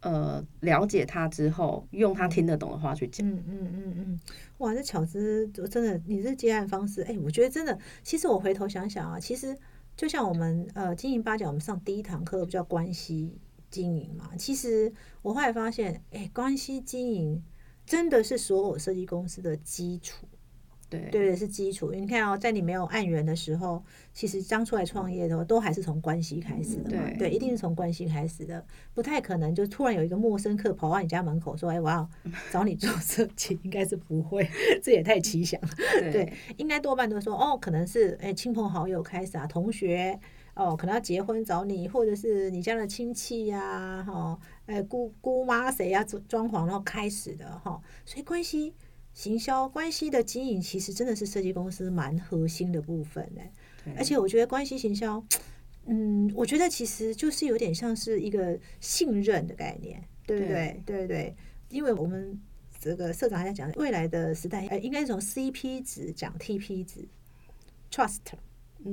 [0.00, 3.26] 呃了解他之后，用他听得懂的话去讲。
[3.26, 4.20] 嗯嗯嗯嗯，
[4.58, 9.56] 哇，这巧思真的，你这接案方式，哎，我觉得真的，其实我回头想想啊，其实
[9.96, 13.38] 就像我们呃经营八角，我们上第一堂课叫关系。
[13.70, 17.42] 经营嘛，其实我后来发现，哎，关系经营
[17.86, 20.26] 真的是所有设计公司的基础。
[20.90, 21.92] 对，对，是基础。
[21.92, 27.02] 你看哦，在你没有案源的时候，其实刚出来创业的时候，都还是从关系开始的嘛。
[27.18, 32.08] 对，一定是从关系开始的，不太可能就突然有一个陌生客跑到你家门口说：“哎，我要
[32.50, 34.48] 找你做设计。”应该是不会，
[34.82, 35.68] 这也太奇想了。
[36.10, 40.18] 对，应该多半都说哦，可能是哎亲朋好友开始啊，同学。
[40.58, 48.74] 哦，可能要结婚找你，或者是你家的亲戚呀，哈，哎，姑姑妈谁呀装装潢，然后开始的哈，所以关系
[49.14, 53.42] 行销关系的经营，其实真的是设计公司蛮核心的部分呢。
[53.96, 55.24] 而且我觉得关系行销，
[55.86, 60.82] 嗯，我觉得其实就是有点像是一个信任的概念，对不对？
[60.84, 61.36] 对对，
[61.68, 62.36] 因为我们
[62.80, 67.06] 这个社长还在讲未来的时代，呃，应该从 CP 值讲 TP 值
[67.92, 68.18] ，Trust。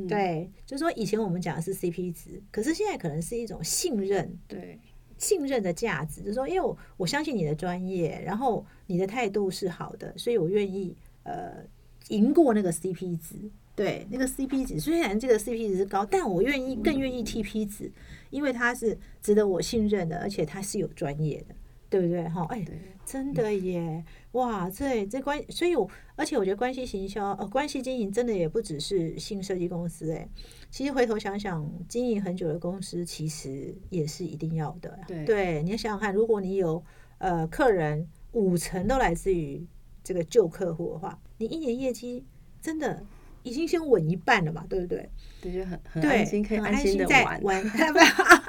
[0.07, 4.79] 对，就是说以前我们讲的是 CP 值，可是现在可能是一种信任，对，
[5.17, 11.63] 信任的价值，就是说，因为我我相信你的专业，然后你的态度是好的，所以我愿意呃
[12.09, 13.35] 赢过那个 CP 值，
[13.75, 17.91] 对，那个 CP 值虽然这个 CP 值是高，但我愿意更愿意 TP 值，
[18.29, 21.55] 因为它是值得我信任的，而且它是有专业的。
[21.87, 22.27] 对不对？
[22.27, 22.65] 哈，哎，
[23.05, 24.03] 真的耶！
[24.35, 30.27] 哇，这这关，所以我而且我觉得关系行销，呃，关系经营真的也不只是新设计公司，哎，
[30.69, 34.99] 其实回头想想，经营很久的公司其实也是一定要的。
[35.25, 36.83] 对，你要想想看，如果你有
[37.19, 39.65] 呃客人五成都来自于
[40.03, 42.25] 这个旧客户的话，你一年业绩
[42.61, 43.01] 真的
[43.43, 44.65] 已经先稳一半了嘛？
[44.67, 45.09] 对不对？
[45.41, 47.07] 对，就很很安心，可以安心的
[47.41, 47.63] 玩。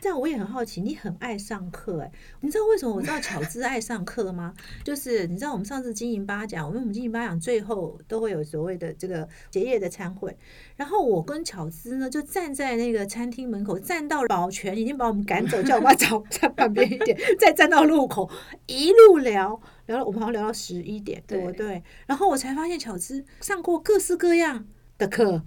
[0.00, 4.54] 这样我也很好奇，你很爱上课哎，你知道为什么我知道巧姿爱上课吗？
[4.84, 10.36] 就是你知道我们上次经营八讲，我们我们经营八讲最后都会有所谓的这个结业的餐会，
[10.76, 18.30] 然后我跟巧姿呢就站在那个餐厅门口，站到保全已经把我们赶走，叫我们找在旁边一点，再站到路口，
[18.66, 21.82] 一路聊聊了，我们好像聊到十一点，对不对？
[22.06, 24.66] 然后我才发现巧姿上过各式各样
[24.98, 25.42] 的课，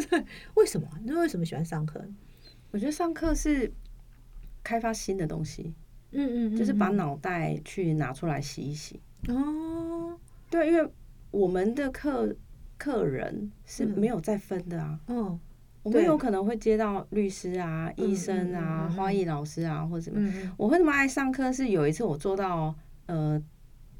[0.54, 0.88] 为什么？
[1.04, 2.04] 你为什么喜欢上课？
[2.70, 3.72] 我觉得上课是
[4.68, 5.72] 开发新的东西，
[6.10, 9.00] 嗯嗯，就是把脑袋去拿出来洗一洗。
[9.28, 10.14] 哦，
[10.50, 10.86] 对，因为
[11.30, 12.36] 我们的客
[12.76, 15.00] 客人是没有再分的啊。
[15.06, 15.40] 哦，
[15.82, 20.52] 我们有可能会接到律师啊、医生啊、花艺老师啊，或者什么。
[20.58, 22.74] 我会那么爱上课，是有一次我做到
[23.06, 23.42] 呃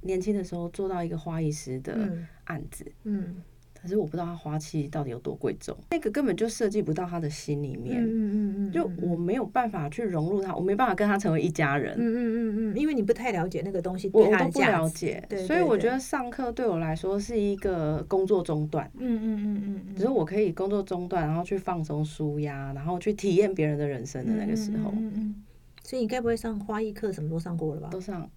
[0.02, 1.96] 年轻的时候做到一个花艺师的
[2.44, 2.92] 案子。
[3.04, 3.42] 嗯。
[3.80, 8.02] 可是我不知道他花期到底有多贵重，那个根本就设计不到他的心里面。
[8.02, 11.94] 嗯嗯嗯就我没有办法去融入他，我没办法跟他成为一家人。
[11.98, 15.24] 嗯嗯嗯嗯，因为你不太了解那个东西，我都不了解。
[15.28, 18.90] 对，所以我觉得上课对我来说是一个工作中断。
[18.98, 24.92] 嗯嗯嗯嗯，只是我可以工作中断，然后去放松、舒压，然后去体验别人的人生的那个时候。
[24.96, 25.34] 嗯嗯。
[25.82, 27.88] 所以你该不会上花艺课，什么都上过了吧？
[27.90, 28.28] 都上。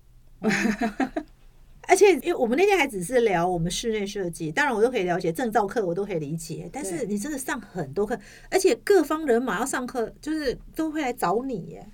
[1.91, 6.69] 而且，因为我们那天还只是聊我们室内设计，当然我都可以了解证照课，我都可以理解。
[6.71, 8.17] 但是你真的上很多课，
[8.49, 11.85] 而且各方人马要上课，就是都会来找你耶。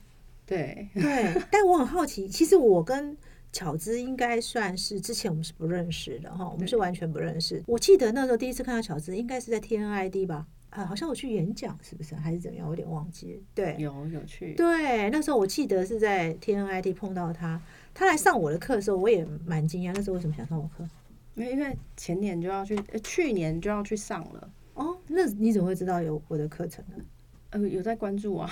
[0.46, 3.18] 对对，但我很好奇， 其实我跟
[3.52, 7.64] 巧姿应该算是之前我们是不认识的哈，我们是完全不认识。
[7.66, 10.46] 我记得那时候第一次看到巧姿，应该是在 T N I D 吧？
[10.70, 12.68] 啊，好像我去演讲，是不是还是怎么样？
[12.68, 13.42] 我有点忘记。
[13.56, 14.54] 对，有有去。
[14.54, 17.60] 对，那时候我记得是在 T N I D 碰到他。
[17.98, 19.92] 他来上我的课的时候，我也蛮惊讶。
[19.96, 20.88] 那时候为什么想上我课？
[21.34, 24.50] 因为因为前年就要去，去年就要去上了。
[24.76, 27.04] 哦，那你怎么会知道有我的课程呢？
[27.50, 28.48] 呃，有在关注啊。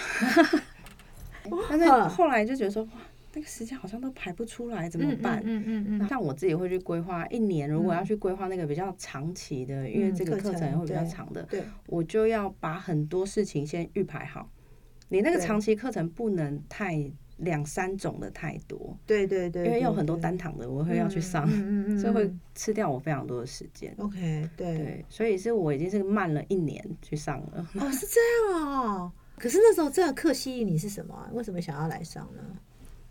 [1.69, 2.89] 但是后来就觉得说哇。
[3.37, 5.41] 那个时间好像都排不出来，怎么办？
[5.43, 6.07] 嗯嗯嗯。
[6.07, 14.49] 像我自己会去规划一年，如果要去规划那个比较长期的，因为这个课程会比较长的，对，我就要把很多事情先预排好。
[15.09, 21.47] 你那个长期课程不能太两三种的太多，对对对，因为有很多单糖的，我会要去上，
[21.99, 23.93] 所以会吃掉我非常多的时间。
[23.97, 27.69] OK，对，所以是我已经是慢了一年去上了。
[27.75, 29.13] 哦，是这样啊。
[29.37, 31.29] 可是那时候这个课吸引你是什么？
[31.33, 32.41] 为什么想要来上呢？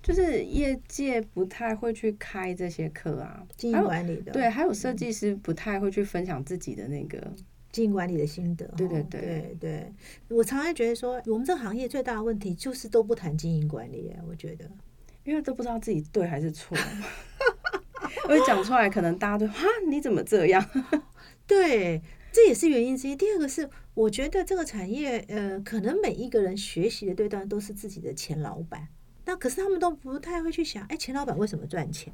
[0.02, 7.32] 就是业界不太会去开这些课啊，经营管理的对，还有设计师不太会去分享自己的那个
[7.74, 8.64] 经营管理的心得。
[8.76, 9.92] 对对对对，
[10.28, 14.14] 我常常觉得说，我们这个行业最大的问题就是都不谈经营管理。
[14.28, 14.70] 我觉得，
[15.24, 16.78] 因为都不知道自己对还是错，
[18.30, 20.64] 因为讲出来可能大家都哈你怎么这样？
[21.48, 23.16] 对，这也是原因之一。
[23.16, 28.86] 第二个是，我觉得这个产业呃，可能每一个人学习的对象都是自己的前老板。
[29.24, 32.12] 那可是他们都不太会去想，哎，前老板为什么赚钱？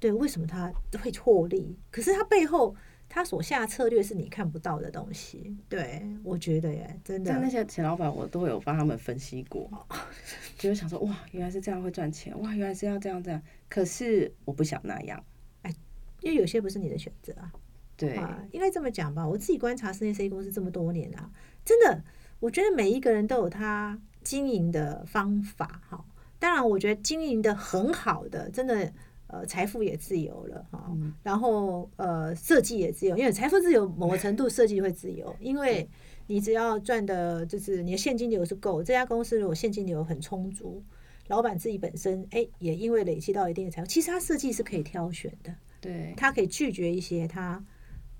[0.00, 1.78] 对，为什么他会获利？
[1.90, 2.74] 可是他背后
[3.08, 5.56] 他所下策略是你看不到的东西。
[5.68, 7.30] 对，我觉得耶，真的。
[7.32, 9.70] 像那些钱老板，我都有帮他们分析过，
[10.58, 13.42] 就是想说，哇，原来是这样会赚钱，哇，原来是要这样这样。
[13.68, 15.22] 可是我不想那样，
[15.62, 15.74] 哎，
[16.20, 17.52] 因为有些不是你的选择啊。
[17.96, 18.20] 对，
[18.52, 19.26] 应该这么讲吧。
[19.26, 21.30] 我自己观察室内设计公司这么多年啊，
[21.64, 22.04] 真的，
[22.40, 23.98] 我觉得每一个人都有他。
[24.22, 26.04] 经营的方法，哈，
[26.40, 28.92] 当然，我觉得经营的很好的，真的，
[29.28, 30.90] 呃，财富也自由了，哈，
[31.22, 35.88] 然后，呃，设计也自由，因为财富自由，某个程度设计会自由，因为
[36.26, 40.82] 你只要赚的，就是你的现金流是够，这家公司如果现金流很充足，
[41.28, 47.64] 老板自己本身，哎，也因为累积到一定的财富，其实他设计是可以挑选的，对，他可以拒绝一些他。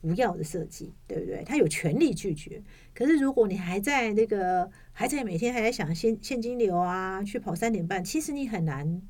[0.03, 1.43] 不要的设计，对不对？
[1.45, 2.63] 他有权利拒绝。
[2.95, 9.03] 可是如果你还在那个，还在每天还在想现现金流啊，去跑三点半，其实你很难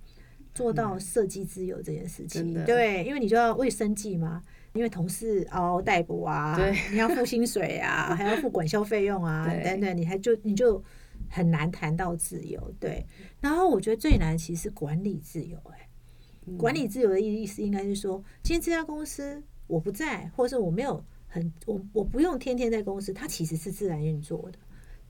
[0.57, 2.65] 做到设计自由这件事情。
[2.65, 4.43] 对，因为你就要为生计嘛，
[4.73, 6.59] 因为同事嗷嗷待哺啊，
[6.91, 10.83] 你要付薪水啊，还要付管销费用啊， 等等，你还就你就
[11.29, 12.75] 很难谈到自由。
[12.81, 13.07] 对，
[13.41, 15.57] 然后我觉得最难其实是管理自由。
[15.71, 15.89] 哎，
[16.57, 19.43] 管理自由的意思应该是说，今天这家公司。
[19.69, 24.59] 我不在，或者是我没有很我我不用天天在公司，它其实是自然运作的。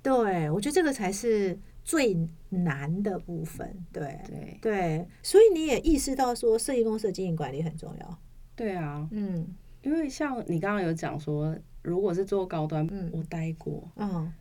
[0.01, 2.19] 对我觉得这个才是最
[2.49, 3.73] 难的部分。
[3.93, 8.19] 对对对，所以你也意识到说，设计公司的经营管理很重要。
[8.57, 9.47] 对啊，嗯，
[9.83, 14.33] 因为像你刚刚有讲说，如果是做高端，嗯，我待过，嗯，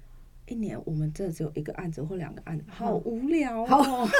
[0.48, 4.10] 一年我们这只有一个案子或两个案子，好无聊哦。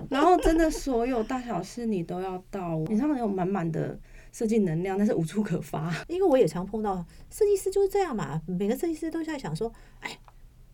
[0.10, 3.98] 然后真的所有大小事你都要到，你上面有满满的。
[4.32, 5.90] 设计能量，但是无处可发。
[6.08, 10.10] 因为我也常碰到设计师就是这样嘛，每个设计师都在想说，哎，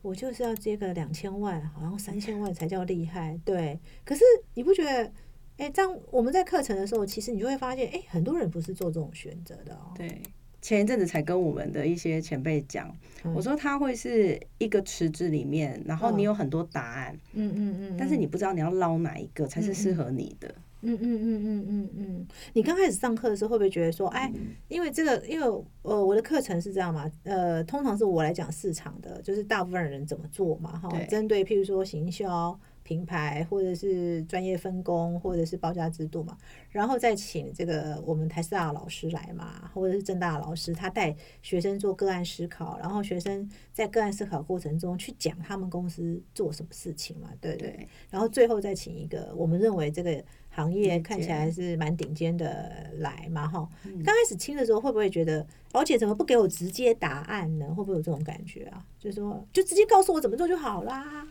[0.02, 3.40] 我就是要接个两千万，好像三千万才叫厉害。
[3.44, 4.22] 对，可是
[4.54, 5.10] 你不觉得，
[5.56, 9.94] 哎，这样我们在课程的时候，其实你就会发现，哎，很多人不是做这种选择的哦。
[9.96, 10.20] 对。
[10.60, 12.96] 前一阵子才跟我们的一些前辈讲，
[13.34, 20.46] 我说他会是一个池子里面，然后你有很多答案，嗯嗯嗯，但是你不知道你要捞哪一个才是适合你的。
[20.46, 24.30] 嗯嗯嗯嗯嗯嗯嗯嗯，你刚开始上课的时候会不会觉得说，哎，
[24.68, 32.58] 因为这个，因为呃我的课程是这样嘛，呃，通常是我来讲市场的，就是大部分人怎么做嘛，哈，针对譬如说行销。
[32.84, 36.36] 品牌或者是专业分工，或者是报价制度嘛，
[36.68, 47.86] 然后再请这个我们台师大的老师来嘛，或者是正大老师，他带学生做个案思考，然后学生在个案思考过程中去讲他们公司做什么事情嘛，对对。
[48.10, 50.22] 然后最后再请一个我们认为这个
[50.54, 53.68] 行业看起来是蛮顶尖的来嘛，哈。
[54.04, 57.66] 刚开始听的时候会不会觉得，而且怎么不给我直接答案呢？
[57.68, 58.84] 会不会有这种感觉啊？
[58.98, 61.26] 就是说，就直接告诉我怎么做就好啦。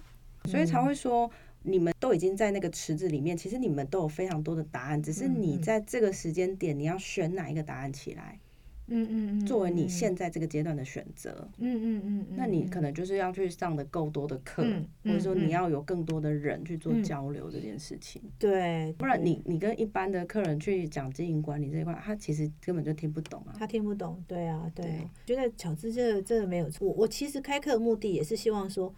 [0.45, 1.29] 所以才会说，
[1.61, 8.50] 你们都已经在那个池子里面，其实你们都有非常多的答案，只是你在这个时间点，你要选哪一个答案起来，嗯
[8.87, 14.65] 嗯嗯嗯，作为你现在这个阶段的选择，嗯嗯嗯，那你可能就是要去上的够多的课，
[15.03, 28.93] 或者说你要有更多的人去做交流这件事情，对，不然你你跟一般的客人去讲经营管理这一块，他其实根本就听不懂啊，他听不懂，对啊，对，觉得巧智这真的没有错，我其实开课的目的也是希望说。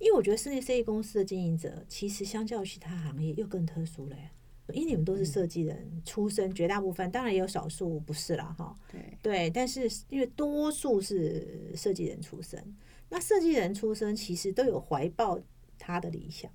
[0.00, 4.14] 因为我觉得室内设计公司的经营者，其实相较于其他行业又更特殊了。
[4.74, 8.74] 因为你们都是设计人出身，绝大部分当然也有少数不是啦，哈。
[8.90, 12.76] 对对，但是因为多数是设计人出身，
[13.08, 15.40] 那设计人出身其实都有怀抱
[15.78, 16.50] 他的理想，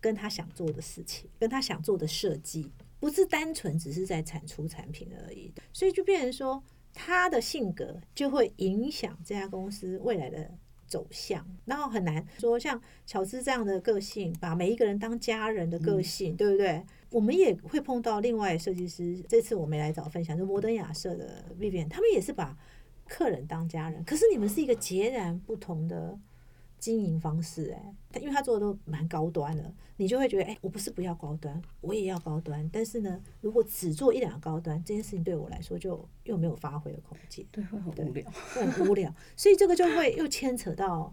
[0.00, 2.70] 跟他想做的事情，跟他想做的设计，
[3.00, 5.52] 不是单纯只是在产出产品而已。
[5.72, 6.62] 所以就变成说，
[6.92, 10.50] 他的性格就会影响这家公司未来的。
[10.88, 16.80] 走向，然后很难说像乔治这样的个性，把每一个人当家人的个性，对不对？
[17.16, 22.54] 我们也会碰到另外设计师，这次我没来找分享，就摩登亚瑟的 Vivian，他们也是把
[23.08, 26.18] 客人当家人，可是你们是一个截然不同的。
[26.78, 32.68] 经营方式哎，他因为他做的都蛮高端的，你就会觉得哎，我不是不要高端，我也要高端。
[32.70, 39.12] 但是呢，如果只做一两个高端，这件事情对我来说就又没有发挥的空间，对，会很无聊，会很无聊。
[39.34, 41.12] 所以这个就会又牵扯到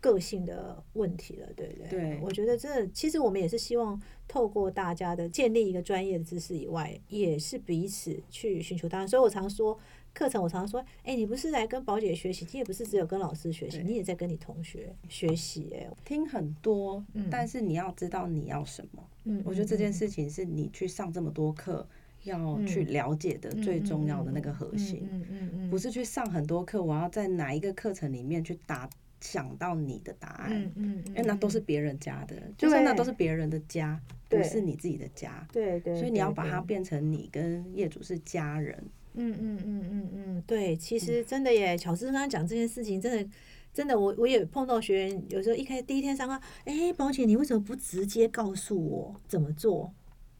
[0.00, 1.88] 个性的问题了，对不对？
[1.88, 9.06] 对，我觉得这其实我们也是希望透过大家的建立一个专业的知识以外，也是彼此去寻求答案。
[9.06, 9.78] 所以我常说。
[10.16, 15.70] 课程我常常说，哎，你不是来跟宝姐学习，你也不是只有跟老师学习，你也在跟你同学学习。
[15.74, 19.06] 哎，听很多，但是你要知道你要什么。
[19.24, 21.86] 嗯，我觉得这件事情是你去上这么多课
[22.22, 25.06] 要去了解的最重要的那个核心。
[25.12, 28.88] 嗯嗯嗯，不是去上很多课，我要在哪一个课程里面去打
[29.20, 30.50] 想到你的答案。
[30.52, 35.46] 嗯嗯，因为那都是别人家的，就是那都是别人的家，不是你自己的家。
[35.52, 38.76] 对对，所以你要把它变成你跟业主是家人。
[39.18, 43.30] 嗯嗯嗯嗯嗯，对，其实真的耶，巧思刚刚讲这件事情，真的
[43.72, 49.90] 真的，我我也碰到学员，有时候一开第一天上课，哎，宝姐，你为什么不直接告诉我怎么做？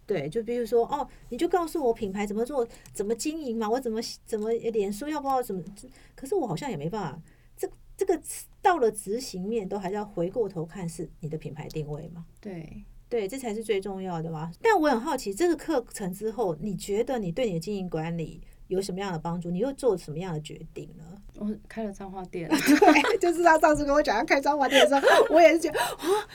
[0.06, 5.62] 对，就比如说，哦，你就告诉我品牌怎么做，怎么经营嘛，我怎么怎么脸书要不要怎么？
[6.14, 7.20] 可是我好像也没办法，
[7.56, 8.20] 这这个
[8.66, 12.26] 到了执行面，都还是要回过头看是你的品牌定位嘛？
[12.40, 14.50] 对对，这才是最重要的吧？
[14.60, 18.42] 但我很好奇，这个课程之后，你觉得你对你的经营管理？
[18.66, 19.52] 有什么样的帮助？
[19.52, 21.04] 你又做什么样的决定呢？
[21.38, 26.28] 我开了脏话店， 对，就是他上次跟我讲要开脏话店的时候，我也是觉得啊，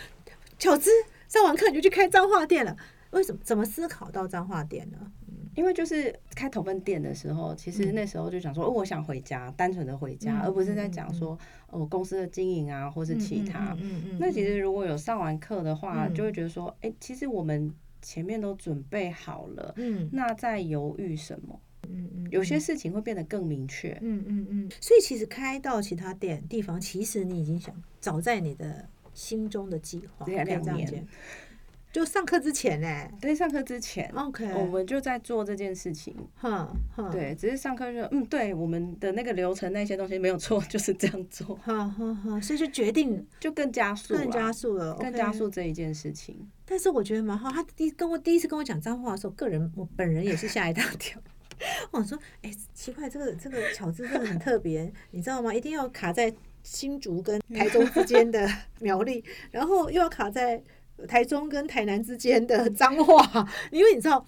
[0.58, 0.90] 巧思
[1.28, 2.74] 上完课你就去开脏话店了。
[3.10, 3.42] 为什么？
[3.44, 5.12] 怎么思考到脏话店呢？
[5.56, 11.38] 因为就是开头份店的时候，其实那时候就想说，哦，我想回家，单纯的回家，而不是在讲说
[11.70, 13.76] 哦公司的经营啊，或是其他。
[14.20, 21.60] 那其实如果有上完课的话，就会觉得说，哎，其实我们前面都准备好了，嗯，那在犹豫什么？
[21.90, 23.98] 嗯嗯，有些事情会变得更明确。
[24.02, 31.06] 嗯嗯嗯，所以其实开到其他店地方，其实你已经想早在你的心中的计划，两年，
[31.92, 32.88] 就上课之前呢？
[33.20, 36.16] 对，上课之前，OK，我们就在做这件事情。
[36.36, 36.74] 哈，
[37.12, 41.56] 对，只是上课就嗯，对，我们的那个流程那些东西没有错，就是这样做。
[41.58, 46.50] 哈哈哈，所以就决定就更加速，更加速了，更加速这一件事情。
[46.66, 51.22] 但是我觉得蛮好，他第跟我第一次跟我讲脏话的时候，个人我本人也是吓一大跳。
[51.92, 55.54] 我说：“哎，奇怪，这个这个巧字真的很特别，你知道吗？
[55.54, 56.34] 一定要卡在
[56.64, 60.60] 新竹跟台中之间的苗栗，然后又要卡在
[61.08, 64.26] 台中跟台南之间的脏话， 因为你知道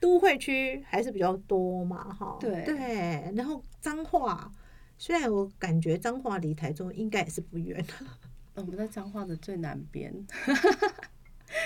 [0.00, 2.36] 都会区还是比较多嘛，哈。
[2.40, 4.50] 对对，然后脏话，
[4.98, 7.84] 虽然我感觉脏话离台中应该也是不远，
[8.54, 10.12] 我们在脏话的最南边。”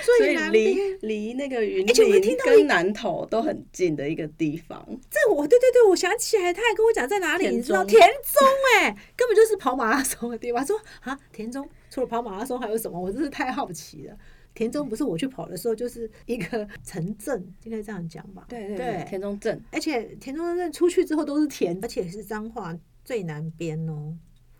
[0.02, 4.84] 所以离离那个云林跟南投都很近的一个地方。
[5.08, 8.48] 这我对对对，我想起来，他还跟我讲在哪里，你知道田中
[8.80, 10.66] 哎，根本就是跑马拉松的地方。
[10.66, 13.00] 说啊，田中除了跑马拉松还有什么？
[13.00, 14.18] 我真是太好奇了。
[14.56, 18.46] 田中不是我去跑的时候，就是一个城镇，应该这样讲吧？
[18.48, 24.16] 对对对，田中镇，而且田中镇出去之后都是田，而且是彰化最南边哦。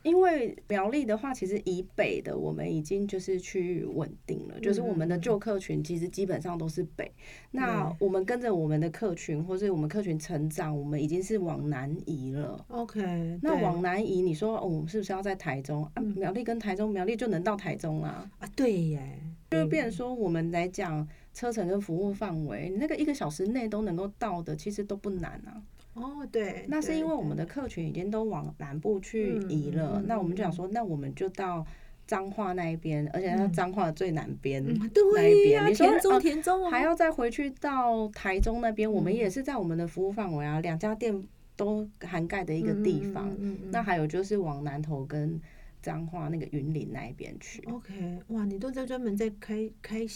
[0.07, 7.11] 因为苗栗的话，其实以北的我们已经就是去稳定了，就是我们的旧客群其实基本上都是北。
[7.51, 12.65] 那我们跟着我们的客群，或是我们客群成长，我们已经是往南移了。
[12.69, 13.01] OK，
[13.43, 15.85] 那往南移，你说我们是不是要在台中？
[15.95, 18.31] 啊，苗栗跟台中，苗栗就能到台中啦。
[18.39, 19.19] 啊，对耶，
[19.51, 21.05] 就变成说我们来讲
[21.35, 25.61] 车程跟服务范围，那个一个小时内都能够到的，其实都不难啊。
[25.97, 31.67] 哦，对，那是因为我们的客群已经都往南部去移了，那我们就想说，那我们就到
[32.07, 41.27] 彰化那一边，而且它彰化的最南边那一边，你说田中田中还要再回去到台中那边，我们也是在我们的服务范围啊，两家店
[41.57, 43.35] 都涵盖的一个地方。
[43.71, 45.41] 那还有就是往南头跟
[45.81, 47.63] 彰化那个云林那一边去。
[47.73, 50.07] OK，哇，你都在专门在开开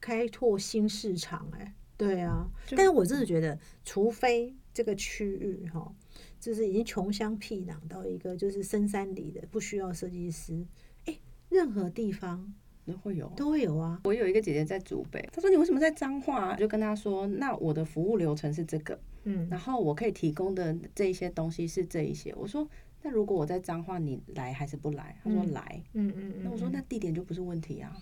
[0.00, 4.54] 开拓新市场哎，对啊，但是我真的觉得，除非。
[4.78, 5.92] 这个区域哈，
[6.38, 10.64] 就是已经穷乡僻壤到一个就是深山里的，不需要设计师。
[11.06, 11.18] 哎，
[11.48, 12.54] 任何地方
[12.86, 14.00] 都会有，都会有啊。
[14.04, 22.70] 我有一个姐姐在祖北，她说：“你为什么在彰化？”就跟她说：“那我的服务流程是这个，嗯，然后我可以提供的这一些东西是这一些。”我说
[23.02, 27.96] ：“那如果我在彰化，你来还是不来？”她说：“来。”嗯嗯，那我说：“那地点就不是问题啊。”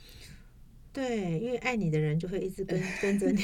[0.93, 3.43] 对，因为爱你的人就会一直跟 跟着你。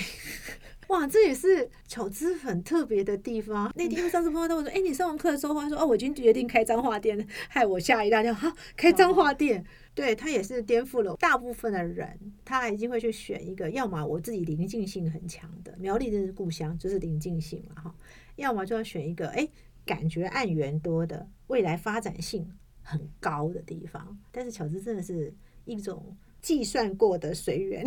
[0.93, 3.73] 哇，这也是巧姿很特别的地方。
[3.75, 8.35] 那天上次碰到他，我说：“哎，你上完课的时候，他说：‘哦，我已经决定开脏话店了。’害我吓一大跳。
[8.35, 9.65] 哈，开脏话店，
[9.95, 12.19] 对他也是颠覆了大部分的人。
[12.45, 17.95] 他一定会去选一个，要么我自己临近性很强的苗栗的故乡，就是临近性嘛，哈。
[18.37, 19.49] 要么就要选一个，哎，
[19.87, 22.47] 感觉案源多的，未来发展性
[22.83, 24.19] 很高的地方。
[24.31, 25.35] 但是巧姿真的是
[25.65, 27.83] 一种计算过的随缘。”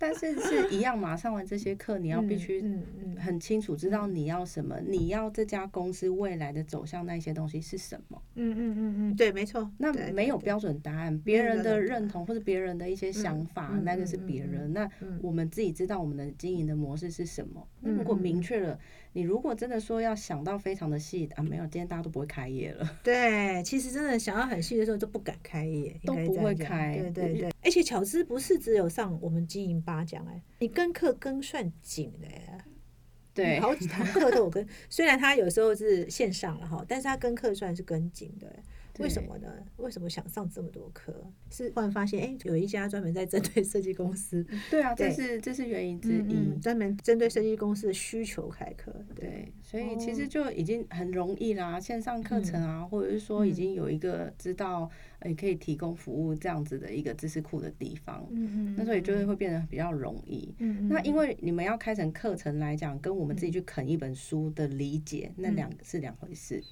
[0.00, 2.64] 但是是一样嘛，上完这些课，你要必须
[3.18, 8.22] 很清楚知道你要什么，你要这家公司未来的走向那些东西是什么。
[8.36, 9.70] 嗯嗯嗯嗯，对，没错。
[9.76, 14.72] 那没有标准答案，别人的认同或者别人的一些想法，那个是别人。
[14.72, 14.90] 那
[15.20, 17.68] 我们自己知道我们的经营的模式是什么。
[17.80, 18.78] 那如果明确了。
[19.12, 22.88] 你如果真的说要想到非常的细啊，没有，今天大家都不会开业了。
[23.02, 26.96] 对，其实真的想要很细的时候都不敢开业，都不会开。
[26.98, 32.58] 对对对，而且巧思不是只有上我们经营八讲哎，你跟课跟算紧的欸。
[33.32, 38.62] 对，好几堂课都有跟， 虽然他有时候是线上了哈，但是他跟课算是跟紧的。
[39.00, 39.48] 为什么呢？
[39.78, 41.12] 为什么想上这么多课？
[41.50, 44.46] 是忽然发现，哎，有一家专门在针对设计公司。
[44.70, 48.94] 对啊，这是这是原因之一，专门针对设计公司的需求开课。
[49.14, 54.88] 对，所以其实就已经很容易啦，线上课程啊，或者是说已经有一个知道，
[55.20, 58.26] 哎，可以提供服务这样子的一个知识库的地方。
[58.30, 58.74] 嗯嗯。
[58.76, 60.54] 那所以就会会变得比较容易。
[60.58, 60.88] 嗯嗯。
[60.88, 66.62] 那因为你们要开成课程来讲，跟我们自己去啃一本书的理解，那两个是两回事。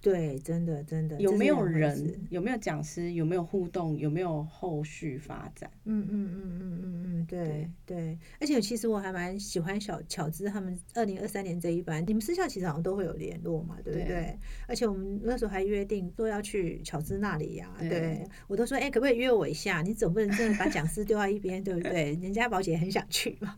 [0.00, 2.14] 对，真的真的有没有人？
[2.30, 3.12] 有没有讲师？
[3.12, 3.96] 有没有互动？
[3.98, 5.70] 有没有后续发展？
[5.84, 8.18] 嗯嗯嗯嗯嗯嗯，对对。
[8.40, 14.38] 而且其实我还蛮喜欢小巧姿他们二零二三年这一班，你们私下其实好像都会有联络嘛，对不对？
[14.66, 19.82] 而且我们那时候还约定说要去巧姿那里呀，对我都说，哎，可不可以约我一下？
[19.82, 22.18] 你总不能真的把讲师丢在一边，对不对？
[22.22, 23.56] 人家宝姐很想去嘛。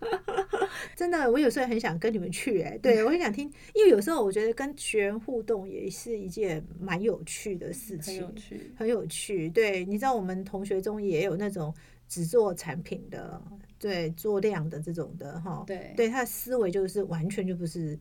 [0.97, 9.51] 真的，我有时候很想跟你们去，哎，对我很想听，因为有时候我觉得跟学员互动也是一件蛮有趣的事情，很有趣，很有趣。
[9.51, 11.75] 对，你知道我们同学中也有那种
[12.09, 13.41] 只做产品的，
[13.79, 17.99] 对，做量的这种的，哈，对，对，他的思维就是完全就不是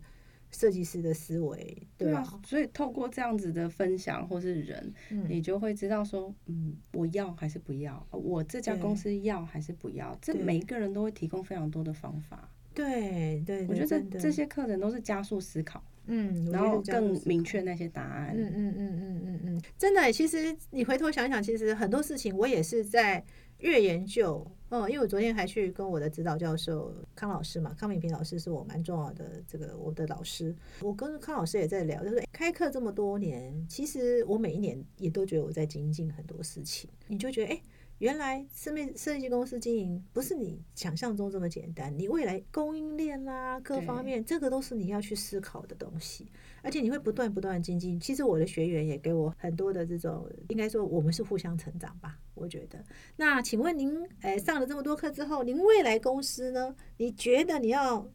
[0.51, 2.41] 设计师的思维，对吧？
[2.43, 4.93] 所以透过这样子的分享或是人，
[5.27, 12.49] 你就会知道说，嗯，我要还是不要，我这家公司要还是不要，这每一个人都会提供非常多的方法。
[12.73, 23.23] 对对，我觉得这些课程都是加速思考，嗯，然后更明确那些答案，嗯嗯嗯嗯嗯嗯，真的，其实你回头想想，其实很多事情我也是在
[23.59, 37.61] 越研究，嗯，因为我昨天还去跟我的指导教授康老师嘛，康敏平老师是我蛮重要的这个我的老师，我跟康老师也在聊，就是开课这么多年，其实我每一年也都觉得我在精进很多事情，你就觉得哎。
[37.99, 46.27] 原来设备设计公司经营不是你想象中这么简单，你未来供应链啦各方面，这个都是你要去思考的东西，
[46.61, 47.99] 而且你会不断不断精进。
[47.99, 52.83] 其实我的学员也给我很多的这种，应该说我们是互相成长吧，我觉得。
[53.17, 56.75] 那请问您，哎，上了这么多课之后，您未来公司呢？
[56.97, 58.09] 你觉得你要？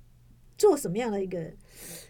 [0.56, 1.52] 做什么样的一个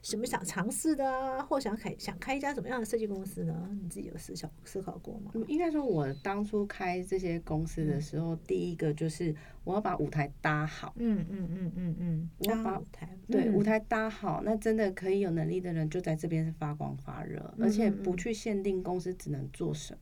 [0.02, 3.68] 什么想尝试的啊，或想开想开一家什么样的设计公司呢？
[3.82, 5.32] 你自己有思考思考过吗？
[5.48, 9.34] 应该说，我当初开这些公司的时候，第一个就是
[9.64, 10.94] 我要把舞台搭好。
[10.96, 19.98] 嗯嗯嗯嗯嗯，我要把舞台对舞台搭好，那真的可以有能力的人就在这边是发光发热，而且不去限定公司只能做什么。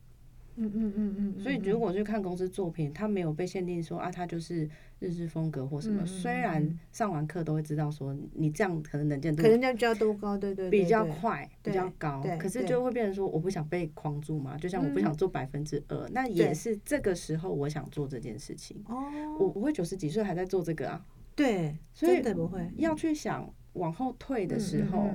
[0.55, 6.05] 嗯嗯嗯嗯，所以如果去看公司作品，它没有被限定说啊，它就是日式风格或什么。
[6.05, 12.23] 虽然上完课都会知道说，你这样可能能见度可能要较多高，对对，比较快，比较高。
[12.39, 18.83] 可是就会变成说，我不想被框住嘛，就像我不想做百分之二，那也是这个时候我想做这件事情。
[18.87, 19.03] 哦，
[19.39, 21.05] 我不会九十几岁还在做这个啊。
[21.35, 22.69] 对，所以不会。
[22.77, 25.09] 要去想往后退的时候。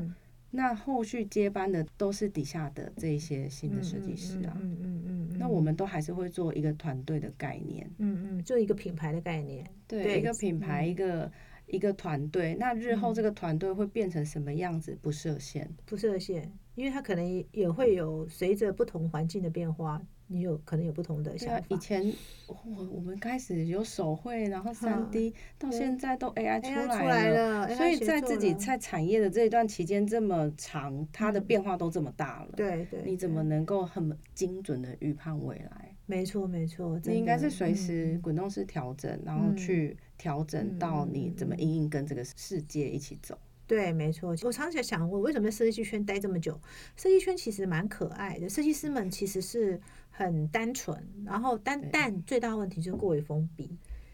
[0.50, 11.30] 那后续接班的都是底下的这一些新的设计师啊，嗯嗯嗯嗯，那我们都还是会做一个团队的概念，嗯嗯，做一个品牌的概念，对，一个品牌，一个
[11.66, 12.56] 一个团队。
[12.58, 14.96] 那日后这个团队会变成什么样子？
[15.02, 20.02] 不设限，不设限，因为它可能也会有随着不同环境的变化。
[20.28, 21.64] 你有可能有不同的想法。
[21.68, 22.12] 以前
[22.46, 32.50] 我我们开始有手绘，然后三 D，到现在都 AI 出来了，所以在自己在产业的这一段期间这么长，它的变化都这么大了。
[32.56, 33.02] 对对。
[33.04, 35.94] 你怎么能够很精准的预判未来？
[36.06, 36.98] 没错没错。
[37.04, 43.36] 你应该是随时滚动式调整，然后去调整到你怎么应应跟这个世界一起走。
[43.66, 44.30] 对，没错。
[44.42, 46.58] 我常常想，我为什么在设计圈待这么久？
[46.96, 49.78] 设计圈其实蛮可爱的，设计师们其实是
[50.18, 53.70] 很单纯，然后但但最大问题就是过于封闭。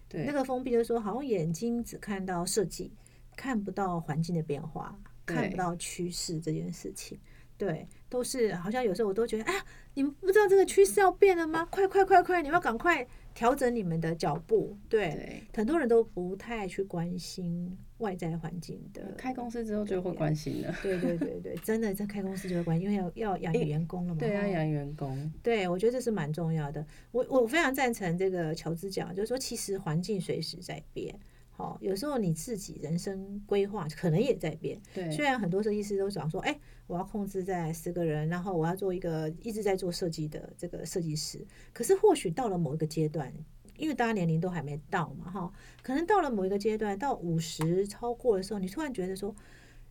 [0.06, 2.92] 对，那个封闭就是说，好像眼睛只看到设计，
[3.34, 4.94] 看不到环境的变化，
[5.24, 7.18] 看不到趋势这件事情。
[7.56, 11.66] 对，都是好像有时候我都觉得，哎呀，你们不知道这个趋势要变了吗？
[11.68, 13.04] 快快快快，你们要赶快
[13.34, 14.78] 调整你们的脚步。
[14.88, 19.02] 对，很多人都不太去关心外在环境的。
[19.18, 20.72] 开公司之后就会关心了。
[20.80, 24.20] 对对对对，真的在开公司就会关心，因为要要养员工了嘛。
[24.20, 25.32] 对，啊养员工。
[25.42, 26.86] 对，我觉得这是蛮重要的。
[27.10, 31.12] 我我非常赞成这个乔治讲，就是说其实环境随时在变。
[31.56, 34.80] 好，有时候你自己人生规划可能也在变。
[34.92, 41.46] 对，虽然很多设计师都讲说，哎，我要控制在十个人，然后我要做一个一直在做设计的这个设计师。
[41.72, 43.32] 可是或许到了某一个阶段，
[43.76, 49.32] 因为大家年龄都还没到嘛，哈，可能到了某一个阶段，到五十超过的时候，你突然觉得说，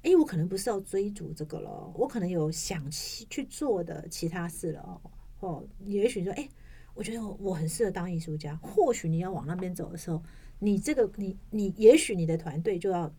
[0.02, 5.02] 哎，我可能不是要追逐这个了，我可能有想去去做的其他事了，
[5.40, 6.50] 哦，也许说，哎，
[6.94, 8.54] 我觉得我很适合当艺术家。
[8.58, 10.22] 或许你要往那边走的时候。
[10.60, 13.14] 你这个，你你也许你的团队就要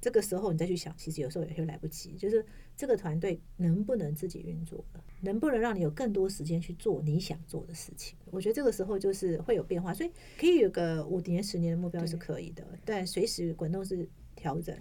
[0.00, 2.14] 这个时候你再去想，其实有时候也会来不及。
[2.16, 2.44] 就是
[2.76, 8.16] 这个团队能不能自己运作了，能不能让你有更多时间去做你想做的事情？
[8.30, 14.74] 我觉得这个时候就是会有变化，所以可以有个五年、十年的目标是可以的，但随时滚动式调整。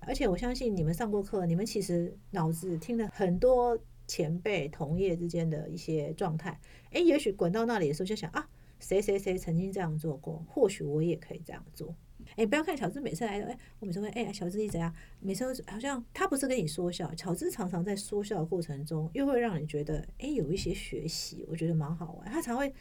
[0.00, 3.76] 而且我相信你们上过课，你们其实脑子听了很多
[4.06, 6.60] 前辈同业之间的一些状态。
[6.90, 8.46] 诶，也许滚到那里的时候就想啊。
[8.78, 10.44] 谁谁谁曾经这样做过？
[10.48, 11.94] 或许我也可以这样做。
[12.34, 14.92] 哎，不要看乔治每次来，哎，我每次问，哎，乔治你怎样？
[15.20, 22.28] 每次好像他不是跟你说笑，乔治常常在说笑的过程中，又会让你觉得，哎，有一些学习，我觉得蛮好玩。
[22.28, 22.74] 他常会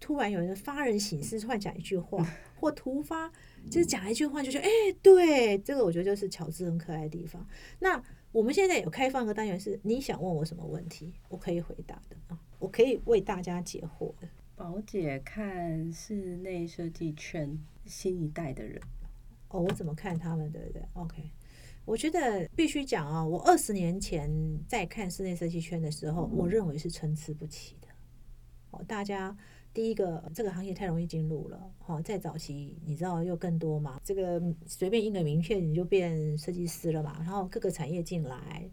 [0.00, 2.26] 突然有人发人醒思，突然讲一句话，
[2.58, 3.30] 或突发
[3.70, 4.68] 就是讲一句话，就说，哎，
[5.02, 7.46] 对，这个我觉得就是乔治很可爱的地方。
[7.80, 14.28] 那我们现在有开放一个单元，是你想问我什么问题，我可以回答的啊，我可以为大家解惑的。
[14.66, 18.82] 宝姐看室内设计圈新一代的人
[19.50, 20.50] 哦，我怎么看他们？
[20.50, 21.22] 对不对？OK，
[21.84, 24.28] 我觉得必须讲啊，我二十年前
[24.66, 27.86] 在看室内设计圈的时候，我认为是参差不齐的。
[28.72, 29.36] 哦，大家
[29.72, 38.68] 第一个这个行业太容易进入了，哦，在早期你知道又更多嘛，这个随便印个名片你就变设计师了嘛，然后各个产业进来。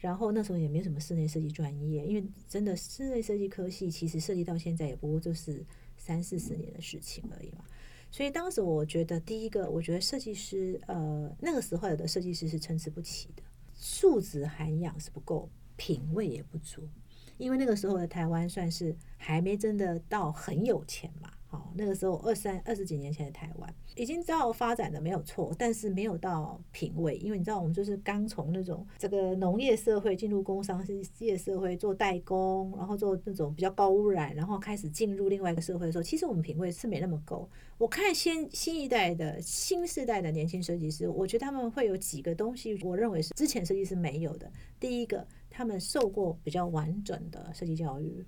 [0.00, 5.64] 然后那时候也没什么室内设计专业，因为真的室内设计科系其实设计到现在也不过就是
[5.96, 7.64] 三四十年的事情而已嘛。
[8.10, 13.42] 所以当时我觉得，第一个，我觉得设计师，呃，那个时候有的设计师是参差不齐的，
[13.74, 16.88] 素质涵养是不够，品味也不足，
[17.36, 21.32] 因为那个时候的台湾算是还没真的到很有钱嘛。
[21.50, 30.86] 好，那个时候二三二十几年前的台湾已经知道发展的没有错，但是没有到品味，因为你知道我们就是刚从那种这个农业社会进入工商
[31.20, 37.48] 业社会做代工，然后做那种比较高污染，然后开始进入另外一个社会的时候，其实我们品味是没那么够。
[37.78, 44.52] 我看新新一代的新时代的年轻设计师，我觉得他们会有几个东西，我认为是之前设计师没有的。
[44.78, 48.22] 第一个，他们受过比较完整的设计教育；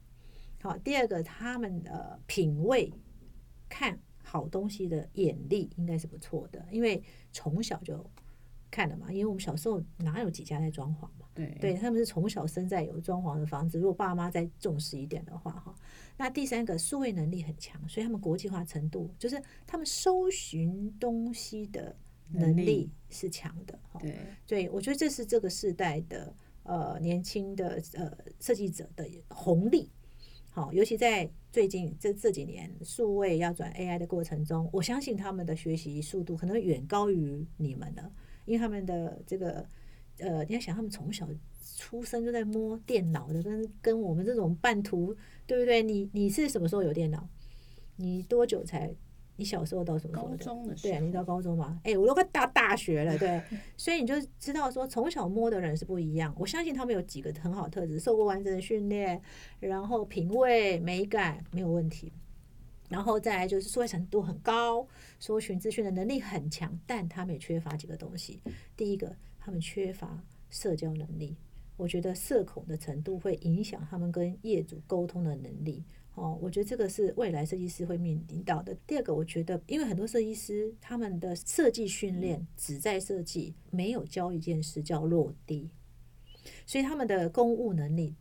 [0.63, 2.91] 好，第二个，他们的品味。
[3.71, 7.03] 看好东西的眼力应该是不错的，因为
[7.33, 8.05] 从小就
[8.71, 9.11] 看了嘛。
[9.11, 11.27] 因为我们小时候哪有几家在装潢嘛？
[11.35, 13.79] 对，对他们是从小生在有装潢的房子。
[13.79, 15.75] 如果爸妈再重视一点的话，哈，
[16.19, 21.97] 那第三个数位能力很强，所以他们国际化程度就是他们搜寻东西的
[22.29, 23.79] 能力是强的。
[23.99, 29.91] 对，所以我觉得这是这个时代的呃年轻的呃设计者的红利。
[30.53, 38.13] 好，尤其在最近这这几年数位要转 AI 的过程中，我相信他们的学习速度可能远高于你们的，
[38.47, 39.65] 因为他们的这个
[40.19, 41.29] 呃，你要想他们从小
[41.77, 45.83] 出生就在摸电脑的，跟跟我们这种半途，对不对？
[45.83, 47.29] 你你是什么时候有电脑？
[47.97, 48.93] 你多久才？
[49.41, 50.75] 你小时候到什么时候的？
[50.83, 51.81] 对啊，你到高中嘛？
[51.83, 53.41] 哎，我都快到大学了，对，
[53.75, 56.35] 所以你就知道说，从小摸的人是不一样。
[56.39, 59.19] 我相信他们有几个很好的特质，受过完整的训练，
[59.59, 62.13] 然后品味美感没有问题，
[62.91, 64.87] 然后再来就是说程度很高，
[65.19, 68.43] 搜寻资讯的能力很强，但他们也缺乏几个东西。
[68.77, 71.35] 第一个，他们缺乏社交能力，
[71.79, 75.83] 我觉得社恐的程度会影响他们跟业主沟通的能力。
[76.21, 78.77] 哦，我觉得这个是未来设计师会面临到的。
[78.87, 85.71] 第二个，我觉得，因为很多设计师他们的设计训练只在设计，没有教一件事叫落地，
[86.67, 88.15] 所以他们的公务能力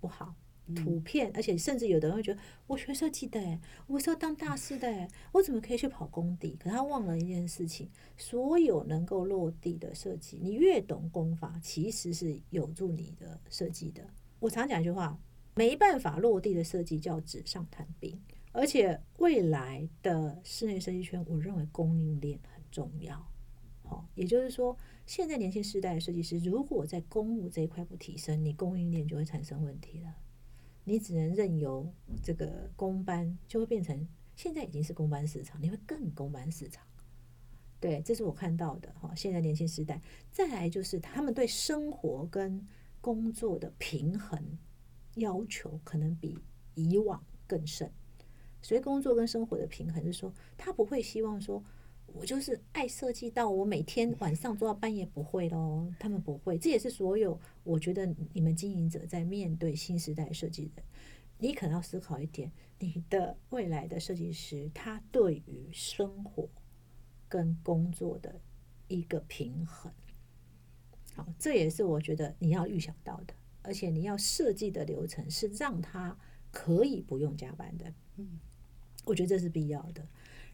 [0.00, 0.34] 不好，
[0.74, 6.56] 图片，而且甚至有的人会觉得，我学设计的，我是要当大师的，我怎么可以去跑工地？
[6.58, 14.02] 可他忘了一件事情，所有能够落地的设计，你越懂功法，其实是有助你的设计的。
[14.40, 15.16] 我常讲一句话。
[15.56, 18.20] 没办法落地的设计叫纸上谈兵，
[18.52, 23.26] 而且未来的室内设计圈，我认为供应链很重要。
[23.82, 24.76] 好，也就是说，
[25.06, 30.14] 现在年轻时代的设计师，如果在公务这一块不提升，你供应链就会产生问题了。
[30.84, 31.90] 你只能任由
[32.22, 36.84] 这个公班，就会变成现在已经是公班市场，你会更公班市场。
[37.80, 39.14] 对，这是我看到的哈。
[39.14, 42.66] 现在年轻时代，再来就是他们对生活跟
[43.00, 44.58] 工作的平衡
[45.16, 46.38] 要求，可能比
[46.74, 47.92] 以往更甚。
[48.62, 51.62] 所以，工作跟生活的平衡是说，他不会希望说。
[52.14, 60.84] 我就是爱设计到我每天晚上做到半夜不会咯，他们不会，这也是所有我觉得你们经营者在面对新时代设计人，
[61.36, 66.48] 你可能要思考一点，你的未来的设计师他对于生活
[67.28, 68.40] 跟工作的
[68.88, 69.92] 一个平衡，
[71.16, 73.34] 好，这也是我觉得你要预想到的，
[73.66, 76.16] 而且你要设计的流程是让他
[76.52, 78.38] 可以不用加班的，嗯，
[79.04, 80.06] 我觉得这是必要的。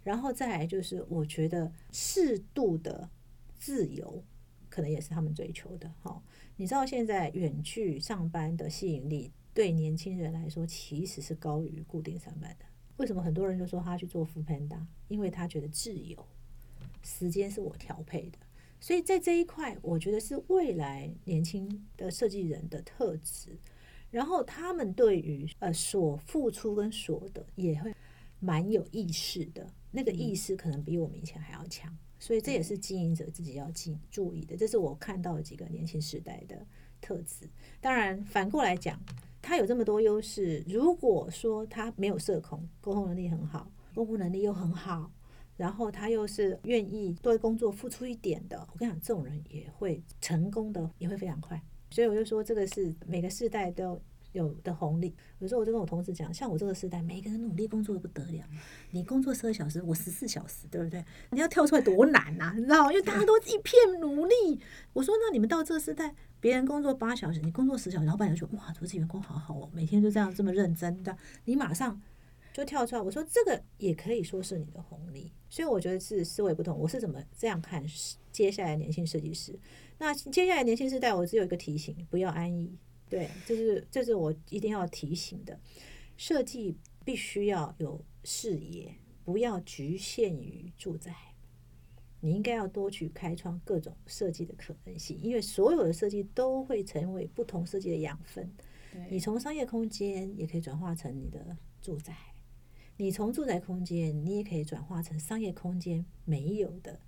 [0.02, 3.08] 然后再来就是，我觉得适度的
[3.56, 4.24] 自由
[4.68, 5.92] 可能也是他们追求的。
[6.02, 6.20] 哈，
[6.56, 12.64] 你知道现在远距上班的吸引力对年轻人来说其实是高于固定上班的。
[12.96, 14.80] 为什么很多人就说他去做副 panda？
[15.08, 16.26] 因为他觉得自由，
[17.02, 18.38] 时间是我调配的。
[18.82, 23.56] 所以在这一块，我觉得是未来年轻的设计人的特质。
[24.10, 27.94] 然后他们对于呃所付出跟所得也会
[28.40, 29.64] 蛮有意识的。
[29.92, 34.56] 那个意识可能比我们以前还要强，所以这也是经营者自己要记注意的。
[34.56, 36.66] 这是我看到几个年轻时代的
[37.00, 37.48] 特质。
[37.80, 39.00] 当然，反过来讲，
[39.40, 45.12] 他有这么多优势，如果说他没有社恐，沟通能力很好，公务能力又很好，
[45.56, 51.60] 然后他又是愿意对工作付出一点的，我跟你讲，这种人也会成功的，也会非常快。
[51.90, 54.00] 所以我就说，这个是每个世代都。
[54.32, 58.42] 有的红利，有时候我就跟我同事讲，像我这个时代，每一个人努力工作的不得了。
[58.90, 61.04] 你工作十二小时，我十四小时，对不对？
[61.32, 62.90] 你要跳出来多难呐，你知道？
[62.90, 64.58] 因为大家都一片努力。
[64.94, 72.00] 我说，那你们到这个时代，别人工作八小时，你工作十小时，老板就说：“哇，这员工好好哦，每天就这样这么认真的。”你马上
[72.52, 73.00] 就跳出来。
[73.02, 75.32] 我说，这个也可以说是你的红利。
[75.48, 76.78] 所以我觉得是思维不同。
[76.78, 77.84] 我是怎么这样看
[78.30, 79.58] 接下来年轻设计师？
[79.98, 82.76] 那接下来年轻时代，我只有一个提醒：不要安逸。
[83.08, 85.58] 对，这是这是我一定要提醒的。
[86.16, 88.94] 设计必须要有视野，
[89.24, 91.14] 不要局限于住宅。
[92.20, 98.50] 你应该要多去开创各种设计的可能性，因为所有的设计都会成为不同设计的养分。
[99.10, 102.14] 你从商业空间也可以转化成你的住宅，
[103.02, 107.00] 你从住宅空间你也可以转化成商业空间没有的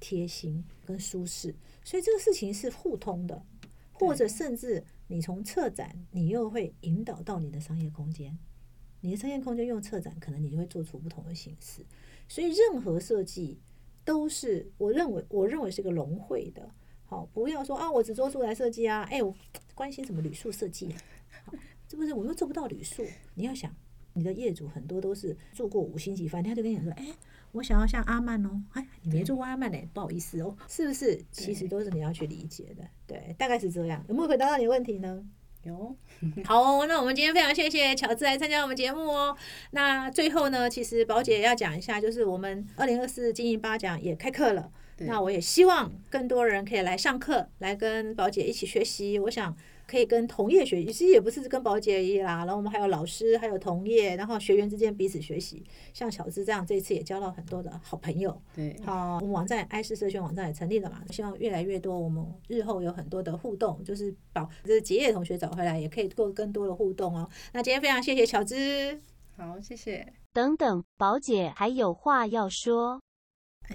[0.00, 3.44] 贴心跟舒适，所以这个事情是互通的。
[3.92, 8.38] 或者甚至你从策展，你又会引导到你的商业空间，
[9.02, 11.84] 你的商业空间用策展，可能你就会做出不同的形式。
[12.26, 13.60] 所以任何设计
[14.06, 16.66] 都是我认为，我认为是个融汇的。
[17.04, 19.36] 好，不要说啊，我只做住宅设计啊，哎，我
[19.74, 20.94] 关心什么旅宿设计？
[21.90, 23.04] 是不是我又做不到旅宿？
[23.34, 23.70] 你要想，
[24.14, 27.06] 你的业主很多都是住过五星级饭店，他就跟你说，哎。
[27.52, 31.22] 我想要像阿曼哦，哎，你没做过阿曼呢，不好意思哦，是不是？
[31.30, 34.02] 其实都是你要去理解的，对，大概是这样。
[34.08, 35.22] 有没有回答到你的问题呢？
[35.64, 35.94] 有。
[36.46, 39.36] 好，那我们今天非常谢谢乔治来参加我们节目哦。
[39.72, 49.18] 那最后呢，其实宝姐要讲一下，就是我们二零二四经营八讲也开课了，那我也希望更多人可以来上课，来跟宝姐一起学习。
[49.18, 49.54] 我想。
[49.92, 55.62] 可以跟同业学习，其实也不是跟宝姐一啦，然后我们还有老师，还有同业，然后学员之间彼此学习。
[55.92, 58.40] 像小资这样，这次也交到很多的好朋友。
[58.54, 67.28] 对，好，我们网站爱是社群网站也成立了嘛，希望越来越多，我们日后有很多的互动，就是把这结业同学找回来，也可以做更多的互动哦。
[67.52, 68.98] 那今天非常谢谢小资，
[69.36, 70.10] 好，谢谢。
[70.32, 73.02] 等等，宝姐还有话要说。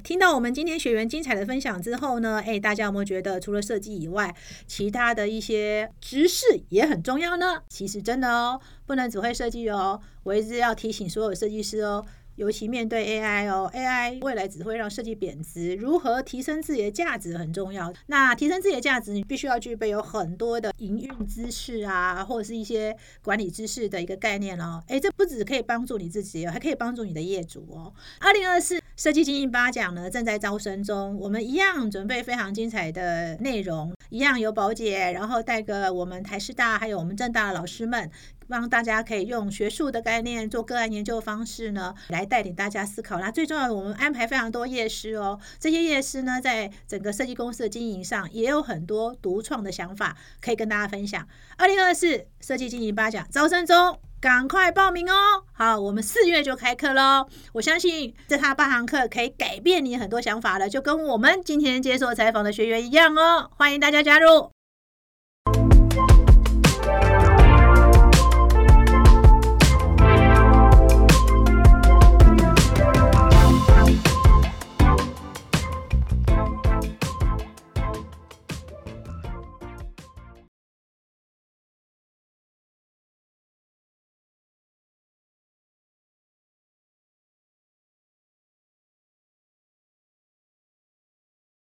[0.03, 4.35] 听到我们今天学员精彩的分享之后呢，哎，大家有没有觉得除了设计以外，
[4.65, 7.63] 其他的一些知识也很重要呢？
[7.69, 12.05] 其实真的哦，不能只会设计哦，我一直要提醒所有设计师哦。
[12.37, 17.91] 尤其面对 AI 哦，AI 未来只会让设计贬值，如何提升自己的价值很重要。
[18.05, 24.81] 那提升自己的价值，你必须要具备有很多的营运知识啊，或者是一些管理知识的一个概念哦。
[24.87, 27.91] 诶，这不只可以帮助你自己，还可以帮助你的业主哦。
[28.19, 38.09] 二零二四设计精英八奖呢正在招生中，我们一样准备非常精彩的内容，一样有宝姐，然后带个我们台师大还有我们正大的老师们。
[38.47, 43.19] 让大家可以用学术的概念做个案研究方式呢，来带领大家思考。
[43.19, 45.39] 那最重要的，我们安排非常多夜师哦。
[45.59, 51.27] 这些夜师呢，在整个设计公司的经营上，也有很多独创的想法可以跟大家分享。
[51.57, 55.13] 二零二四设计经营八讲招生中，赶快报名哦！
[55.53, 57.27] 好，我们四月就开课喽。
[57.53, 63.49] 我相信这他八堂课可以改变你很多想法了，就跟我们今天接受采访的学员一样哦。
[63.55, 64.56] 欢迎大家加入。